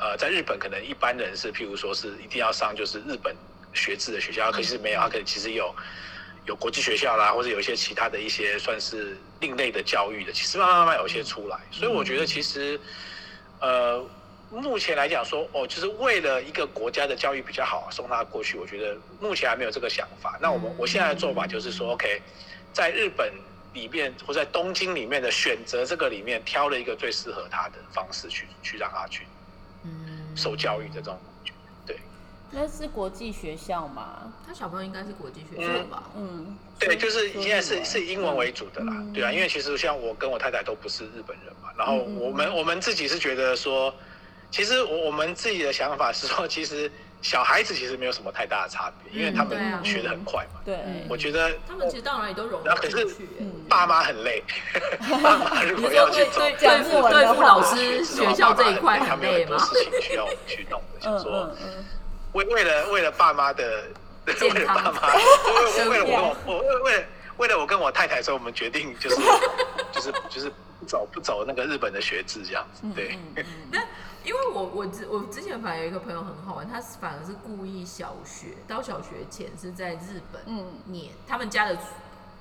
[0.04, 3.34] 呃，在日本可能一般人是，譬如说是一定要上就是日本
[3.72, 5.74] 学制的学校，可是没有，他可能其实有
[6.44, 12.78] 有国际学校啦，或者有一些其他的一些算是另类的教育的，其实慢慢慢慢有些出来，所以我觉得其实
[13.60, 14.06] 呃。
[14.50, 18.56] 目前来讲说，哦，就是为了一个国家的教育比较好，送他过去。
[18.56, 20.38] 我觉得目前还没有这个想法。
[20.40, 22.22] 那我们我现在的做法就是说，OK，
[22.72, 23.32] 在日本
[23.72, 29.33] 里面或在东京里面的选择这个里面挑了一个最适合他的方式去去让他去嗯
[30.34, 31.52] 受教育的这种感觉。
[31.86, 31.98] 对
[32.50, 34.32] 那是国际学校嘛？
[34.46, 36.10] 他小朋友应该是国际学校吧？
[36.16, 43.92] 嗯，对，就是现在是是以英文为主的啦，嗯对啊，因为其实像我跟我太太都不是日本人嘛，然后嗯嗯我们我们自己是觉得说，
[44.54, 46.88] 其实我我们自己的想法是说，其实
[47.22, 50.60] 小孩子其实没有什么太大的差别，因为他们学的很快嘛。
[50.64, 53.04] 对，嗯我觉得他们其实到哪里都融然后可是
[53.68, 54.44] 爸妈很累，
[55.20, 59.58] 爸妈如果对要去走对付对付老师学校这一块他很累吗们有很多？
[59.58, 61.50] 事情需要我们去弄的，嗯想说
[62.34, 63.86] 为为了为了爸妈的，
[64.40, 67.04] 为了爸妈，为为为了我我为为了
[67.38, 69.16] 为了我跟跟我太太说，我们决定就是
[69.90, 70.48] 就是就是
[70.78, 73.18] 不走不走那个日本的学制这样子，对。
[74.24, 80.66] 因为我我之我之前反而有一个朋友很好玩，他是反而是故意小学到小学前是在日本嗯。
[80.86, 81.76] 念，他们家的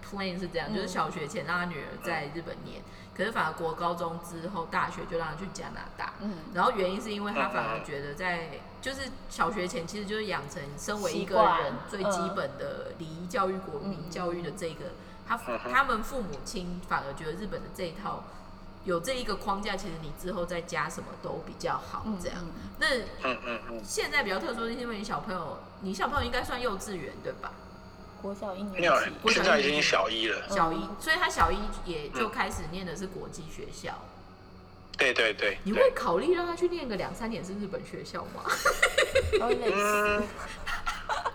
[0.03, 0.75] plan 是这样，嗯。
[0.75, 2.81] 就是小学前让他女儿在日本念，
[3.13, 6.37] 可是反而国高中之后大学就让他去加拿大，嗯。
[6.53, 14.85] 然后原因是因为他反而觉得在就是小学前其实就是养成身为一个人最基本的礼仪教育、国民嗯教育的这个，
[15.27, 18.23] 他他们父母亲反而觉得日本的这一套
[18.85, 22.37] 有这一个框架，其实你之后再加什么都比较好嗯这样。
[22.41, 22.87] 嗯那
[23.29, 27.51] 嗯嗯嗯，现在比较特殊，是因为你小朋友，你小朋友应该算幼稚园对吧？
[28.21, 30.41] 国小一年级，，我现在已经小一了。
[30.49, 33.93] 小一，所以他小一也就开始念的是国际学校。
[34.97, 38.45] 对对对你会，考虑让他去念个两三年是日本学校吗？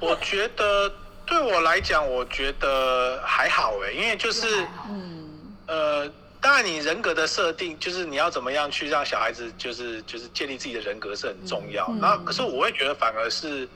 [0.01, 0.91] 我觉得
[1.27, 5.29] 对我来讲，我觉得还好哎，因为就是嗯
[5.67, 11.86] 呃，当然你人格的设定，就是你要怎么样去让小孩子，就是就是建立自己的人格是很重要。
[11.91, 13.68] 嗯然后，可是我会觉得反而是，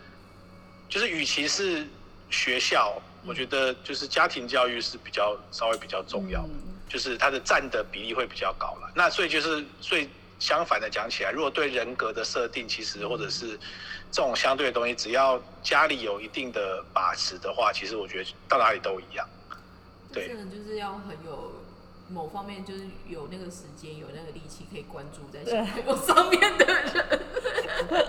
[0.88, 1.86] 就是与其是
[2.30, 6.48] 学校，我觉得就是家庭教育是比较稍微比较重要的。
[6.48, 8.92] 嗯就是它的占的比例会比较高了。
[8.94, 10.06] 那所以就是，所以
[10.38, 13.58] 相反的讲起来，如果对人格的设定，其实或者是
[14.10, 19.26] 这种相对的东西，只要家里有一定的把持的话，其实我觉得到哪里都一样。
[20.12, 21.50] 对就是要很有
[22.08, 27.20] 某方面，就是有那个时间、有那个力气可以关注在小朋友上面的人。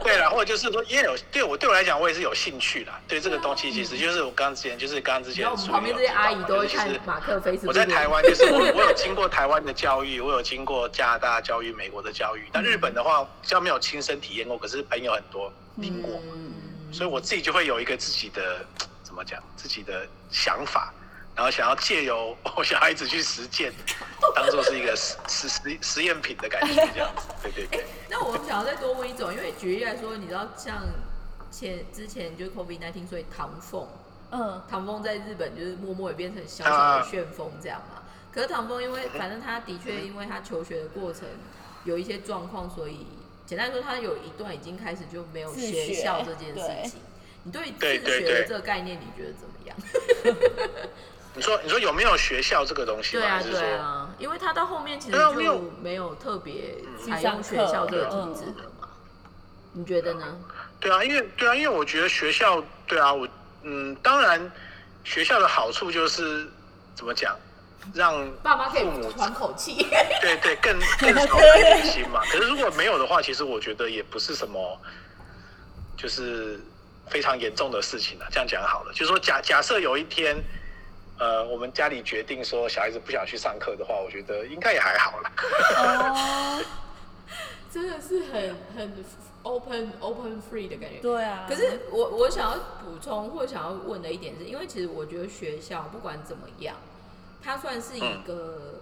[0.03, 2.99] 对了，或者就是说，因为有对我对我来讲，我也是有兴趣啦。
[3.07, 7.67] 对这个东西，其实就是我刚刚之前，就是刚刚之前然后我们旁边这些阿姨都会看马克菲斯。
[7.67, 12.47] 我在台湾，就是我 我有经过台湾的教育，我有经过加拿大教育、美国的教育。
[12.51, 16.53] 但日本的话，比较没有亲身体验过，可是朋友很多听过，嗯，
[16.91, 18.65] 所以我自己就会有一个自己的
[19.01, 20.93] 怎么讲，自己的想法，
[21.35, 23.73] 然后想要借由我小孩子去实践，
[24.35, 27.27] 当做是一个实实实实验品的感觉，这样子。
[27.41, 27.85] 对对对。
[28.09, 30.83] 那我想要再多问一种，因为举例来说，你知道像
[31.49, 33.87] 前之前就是 COVID 1 9所以唐凤，
[34.31, 38.03] 嗯唐风在日本就是默默也变成小小的旋风这样嘛。
[38.31, 41.27] 可是唐风因为反正他的确 因为他求学的过程
[41.85, 43.07] 有一些状况，所以
[43.45, 46.99] 简单说他有一段已经开始就没有自学学校这件事对情。
[47.45, 49.75] 你对对对自学的这个概念，你觉得怎么样？
[51.35, 53.23] 你说你说有没有学校这个东西吗？
[53.23, 58.87] 对啊，还是说对啊，因为他到后面其实没有没有特别嗯采用学校这个体制的嘛。
[59.73, 60.37] 你觉得呢？
[60.79, 63.27] 对啊，因为对啊，因为我觉得学校对啊，我
[63.63, 64.51] 嗯，当然
[65.03, 66.47] 学校的好处就是
[66.93, 67.35] 怎么讲，
[67.95, 69.87] 让爸妈可以父母喘口气。
[70.21, 72.21] 对对更 更少怀疑心嘛。
[72.25, 74.79] 可是如果没有的话，其实我觉得也不是什么，
[75.97, 76.59] 就是
[77.07, 78.27] 非常严重的事情啊。
[78.29, 80.37] 这样讲好了，就是说假假设有一天。
[81.19, 85.31] 呃，我们家里决定说小孩子不想去上课的话，我觉得应该也还好啦。
[85.77, 86.63] 哦，
[87.71, 89.05] 真的是很很
[89.43, 90.99] open open free 的感觉。
[91.01, 91.45] 对啊。
[91.47, 96.75] 可是我我想要补充或想要问的一点是，因为其实我觉得学校不管怎么样，
[97.41, 98.81] 它算是一个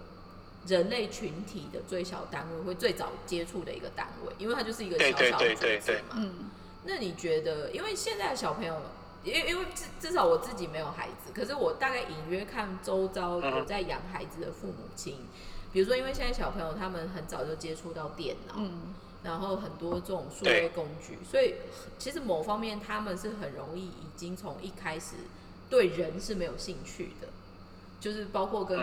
[0.66, 6.14] 人类群体的最小单位，会最早接触的一个单位，因为它就是一个小对小的对对对组织嘛。
[6.16, 6.50] 嗯
[6.84, 8.76] 那你觉得，因为现在的小朋友，
[9.24, 15.16] 因为因为至至少我自己没有孩子，可是我大概隐约看周遭有在养孩子的父母亲，
[15.72, 18.94] 比如说，因为现在小朋友他们很早就接触到电脑，嗯。
[19.24, 21.54] 然后很多这种数位工具，所以
[21.96, 25.14] 其实某方面他们是很容易已经从一开始
[25.70, 27.28] 对人是没有兴趣的，
[28.00, 28.76] 就是包括跟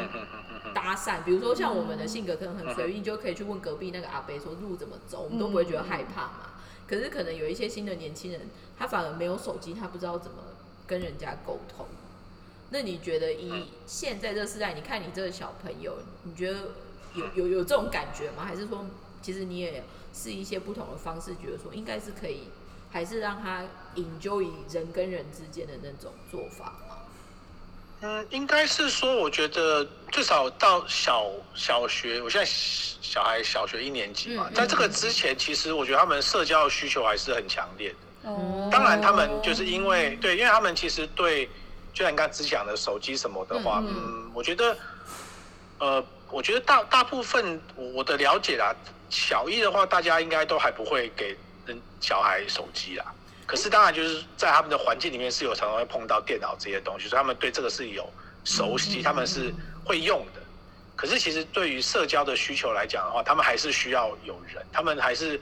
[0.74, 6.49] 搭讪，比如说像我们的性格可能很随意，你就可以去问隔壁那个阿伯说路怎么走，我们都不会觉得害怕嘛。
[6.90, 8.42] 可是可能有一些新的年轻人，
[8.76, 10.38] 他反而没有手机，他不知道怎么
[10.88, 11.86] 跟人家沟通。
[12.72, 16.72] 那你觉得以现在这个时代，你看你这个小朋友，你觉得
[17.14, 18.44] 有有有这种感觉吗？
[18.44, 18.86] 还是说，
[19.22, 19.84] 其实你也
[20.14, 22.46] 是一些不同的方式，觉得说应该是可以，
[22.90, 23.64] 还是让他
[23.96, 26.74] enjoy 人跟人之间的那种做法？
[28.02, 38.30] 嗯，应该是说，我觉得至少到小小学，我现在小孩小学一年级嘛，嗯在这个之前，其实我觉得他们社交的需求还是很强烈的。
[38.30, 41.46] 哦，当然，他们就是因为对，因为他们其实对，
[41.94, 44.78] 就像你刚才只讲的手机什么的话，嗯我觉得，
[45.80, 48.74] 呃，我觉得大大部分我我的了解啦，
[49.10, 51.36] 小一的话，大家应该都还不会给
[51.66, 53.06] 人小孩手机啦。
[53.50, 58.08] 可是当然就是在他们的环境里面是有常常会碰到电脑这些东西，所以他们对这个是有
[58.46, 59.52] 熟悉，他们是
[59.84, 60.42] 会用的。
[60.96, 65.42] 可是其实对于社交的需求来讲的话，他们还是需要有人，他们还是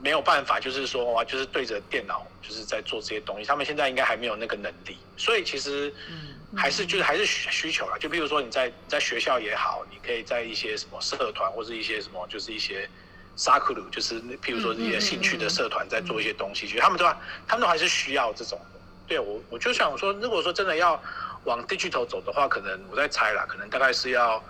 [0.00, 3.44] 没有办法，就是说哇，就是对着电脑就是在做这些东西。
[3.44, 7.98] 他们现在应该还没有那个能力，所以其实嗯还是就是还是需需求啦。
[7.98, 12.88] 就比如说你在在学校也好，你可以在一些什么社团或是一些什么，就是一些
[13.36, 17.04] 沙库鲁，就是譬如说一些兴趣的社团在做一些东西，其实他们都
[17.46, 18.80] 他们都还是需要这种的。
[19.06, 21.00] 对我我就想说，如果说真的要
[21.44, 24.42] 往 digital 走的话，可能我在猜啦，可能大概是要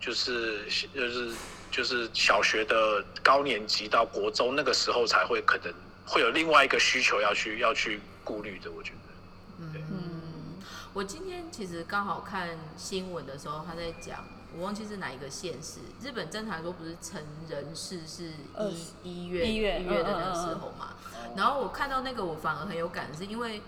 [0.00, 0.64] 就是
[0.94, 1.34] 就是
[1.70, 5.72] 就是小学的高年级到国中那个时候才会可能
[6.06, 8.96] 会有另外一个需求要去要去顾虑的，我觉得。
[9.58, 10.58] 嗯，
[10.94, 14.24] 我今天其实刚好看新闻的时候，他在讲，
[14.56, 15.80] 我忘记是哪一个县市。
[16.02, 18.32] 日本正常来说不是成人式是
[19.02, 20.94] 一一月一月的那个时候嘛？
[21.36, 23.62] 然后我看到那个，我反而很有感，是因为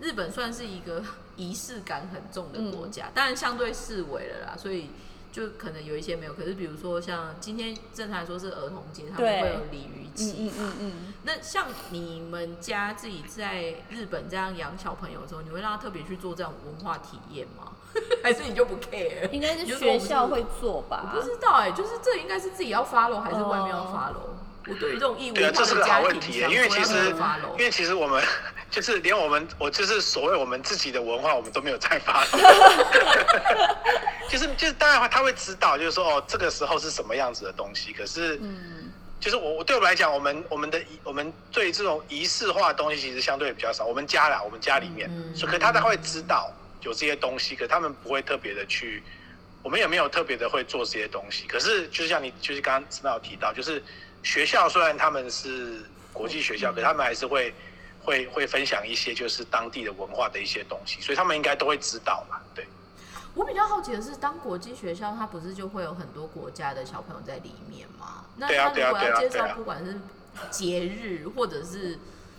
[0.00, 1.02] 日本算是一个
[1.36, 4.90] 仪式感很重的国家，当然相对视为了啦，所以
[5.32, 6.32] 就可能有一些没有。
[6.34, 10.92] 可是比如说像今天正常来说是儿童节，他们会有鲤鱼旗嗯嗯嗯。
[11.24, 17.72] 那像你们家自己在日本这样养小朋友的时候，你会让他特别去做这种文化体验吗？
[18.22, 19.28] 还是你就不 care？
[19.30, 21.12] 应该是学校会做吧？
[21.14, 24.30] 我不知道哎，就是这应该是自己要 follow 还是外面要 follow？
[24.68, 27.14] 我对于这种义务对啊，这是个好问题，因为其实
[27.56, 28.22] 因为其实我们
[28.68, 32.24] 就是连我们我就是所谓我们自己的文化，我们都没有在发。
[34.28, 37.92] 就是就是当然他会知道，就是说哦，这个时候是什么样子的东西。
[37.92, 38.90] 可是，嗯，
[39.20, 43.84] 就是我我对我们来讲，我们我们的我们对这种仪式化的东西其实相对比较少。
[43.84, 46.50] 我们家啦，我们家里面，所以可他他会知道
[46.86, 49.02] 有这些东西，可他们不会特别的去，
[49.62, 51.46] 我们也没有特别的会做这些东西。
[51.46, 53.82] 可是，就像你就是刚刚知道提到，就是。
[54.22, 57.54] 学校虽然他们是国际学校，可他们还是会
[58.02, 62.40] 会会分享一些就是当地的文化的一些东西，所以他们应该都会知道嘛。
[62.52, 62.66] 对。
[63.34, 68.24] 我比较好奇的是，当国际学校，它不是就会有很多国家的小朋友在里面吗？
[68.36, 69.96] 那他如果要介绍，不管是
[70.50, 71.96] 节日或者是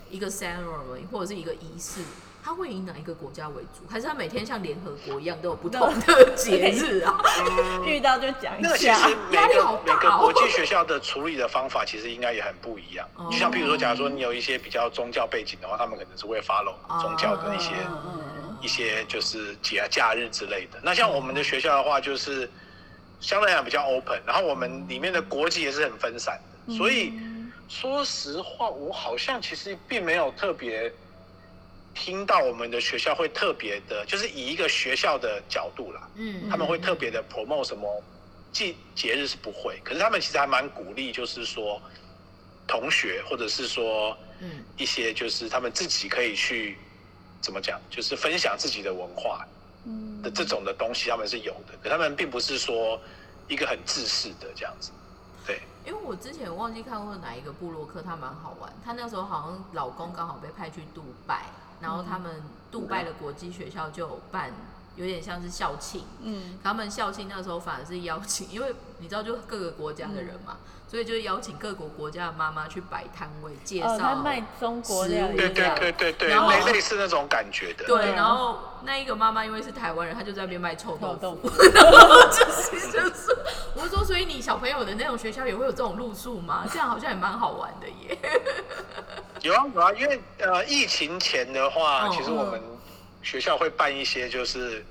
[0.10, 2.02] 一个 ceremony 或者是一个仪式。
[2.48, 7.20] 他会以哪一个国家为主，还是他每天像联合国一样都有不同的节日啊？
[7.86, 8.70] 遇到就讲一下。
[8.70, 13.06] 那其实 每个每个国际学校的处理的方法其实应该也很不一样。
[13.30, 17.72] 就像比如说，假如说你有一些比较宗教背景的话，他们可能是会 follow 宗教的一些
[18.62, 20.80] 一些就是节假日之类的。
[20.82, 22.50] 那像我们的学校的话，就是
[23.20, 26.78] 相对来讲比较 open，然后我们里面的国籍也是很分散的。
[26.78, 27.12] 所以
[27.68, 30.90] 说实话，我好像其实并没有特别。
[32.00, 38.04] 听到我们的学校会特别的，就是以一个学校的角度啦，嗯，他们会特别的 promote 什么
[38.52, 41.82] 节节日是不会，可是他们其实还蛮鼓励，就是说
[42.68, 46.78] 同学或者是说，嗯，一些就是他们自己可以去
[47.42, 49.46] 怎么讲，就是分享自己的文化，
[49.86, 53.02] 嗯的这种的东西他们是有的，可他们并不是说
[53.48, 54.92] 一个很自私的这样子，
[55.48, 55.60] 对。
[55.84, 61.46] 因为我之前忘记看过哪一个部落客，他蛮好玩，他那时候好像老公刚好被派去杜拜。
[61.82, 64.52] 然后他们杜拜的国际学校就办，
[64.98, 66.04] 有点像是校庆。
[66.22, 70.58] 嗯，他们校庆那时候反而是邀请，因为你知道，就各个国家的人嘛，
[70.90, 75.38] 所以就邀请各国国家的妈妈去摆摊位，介绍卖中国料理。
[75.38, 77.86] 对对对对对，类类似那种感觉的。
[77.86, 81.50] 对，然后那一个妈妈因为是台湾人，她就在那边卖臭豆腐。
[81.74, 83.38] 然后就是就是，
[83.76, 86.66] 我说，所以你小朋友的那种学校也会有这种路数吗？
[86.72, 88.18] 这样好像也蛮好玩的耶。
[89.42, 92.60] 有啊有啊，因为呃疫情前的话，其实我们
[93.22, 94.86] 学校会办一些，就是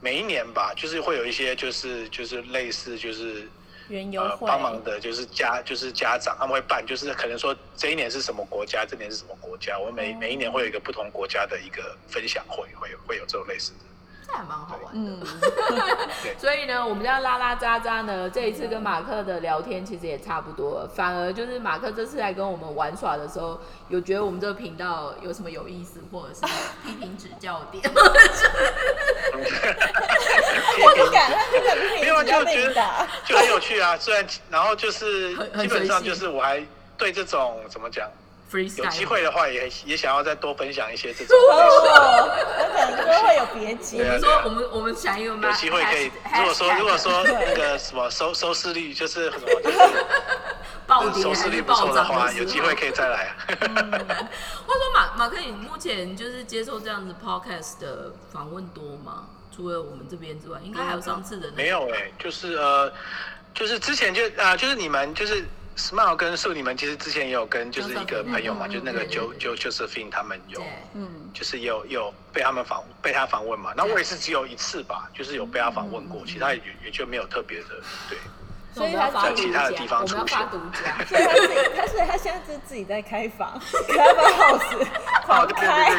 [0.00, 3.48] 每一年吧，就是会有一些，就是就是类似就是
[4.16, 13.87] 呃帮忙的，就是家就是家长他们会办，就是可能说这一年是什么国家，这年是什么国家，我每每一年会有一个不同国家的一个分享会，会有会有这种类似的。
[14.28, 15.26] 这还蛮好玩的，
[16.38, 23.58] 所以呢，我们家拉拉渣渣呢，这一次跟马克的聊天其实也差不多，反而就是马克这次来跟我们玩耍的时候，
[23.88, 26.42] 有觉得我们这个频道有什么有意思，或者是
[26.84, 27.82] 批评指教点？
[30.84, 32.84] 我不敢，不敢批评，没有就觉得
[33.24, 33.96] 就很有趣啊。
[33.96, 36.62] 虽然然后就是基本上就是我还
[36.98, 38.06] 对这种怎么讲？
[38.50, 41.36] 有机会的话，也也想要再多分享一些这种。
[41.36, 42.30] 哦，
[42.74, 43.98] 可能就会有别集。
[43.98, 49.70] 比如说，我们我们想一个有机会可以，如果说如果说那个什么收收视率就是什么， 就
[51.12, 53.34] 是收视率不错的话，有机会可以再来。
[53.48, 59.26] 或者说马马克，你目前就是接受这样子 podcast 的访问多吗？
[59.54, 61.50] 除了我们这边之外，应该还有上次的。
[61.52, 62.90] 没有哎，就是呃，
[63.52, 65.44] 就是之前就啊，就是你们就是。
[65.78, 70.60] Smile 跟素，你们其实之前也有跟就是一个朋友嘛，就是那个 Jo Jo Josephine 他们有，
[70.94, 73.72] 嗯，就是有有被他们访被他访问嘛。
[73.76, 77.68] 那我也是只有一次吧，就是有被他访问过，其他也也就没有特别的
[78.10, 78.18] 对。
[78.74, 80.38] 所以他在其他的地方出现。
[81.08, 84.86] 所以他是他是他现在是自己在开房，开房 house
[85.24, 85.96] 狂开。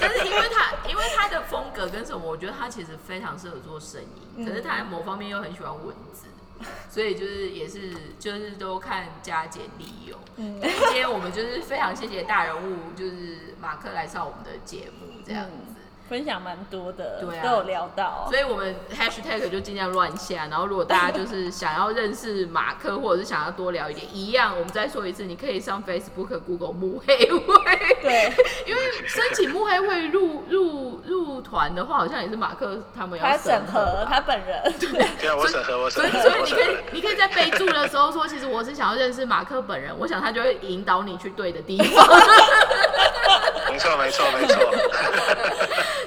[0.00, 4.02] 但 是因为他因为他的风格跟什么，我觉得他其实非常适合做生
[4.36, 6.26] 意，可是他某方面又很喜欢文字，
[6.90, 10.18] 所以就是也是就是都看加减利用。
[10.36, 15.71] 今天我们就是非常谢谢大人物，就是马克来上我们的节目这样子。
[16.12, 18.28] 分享蛮多的，对啊都有聊到。
[18.28, 28.30] 所以我们 hashtag 就尽量乱下，然后如果大家就是想要认识马克，或者是想要多聊一点，一样，我们再说一次，你可以上 Facebook、Google 木黑会，对，
[28.66, 42.06] 因为申请慕黑会入入入团的话，好像也是马克他们要他审核核他本人，对啊，我审核，我审核，所以，所以你可以。，你可以在备注的时候说，其实我是想要认识马克本人，我想他就会引导你去对的地方。
[43.72, 44.56] 没错，没错，没错。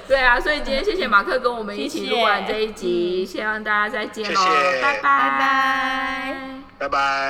[0.08, 6.36] 对啊，所以今天谢谢马克跟我们一起录完这一集，希望大家再见喽，谢谢拜拜，拜拜。
[6.78, 7.16] 拜拜。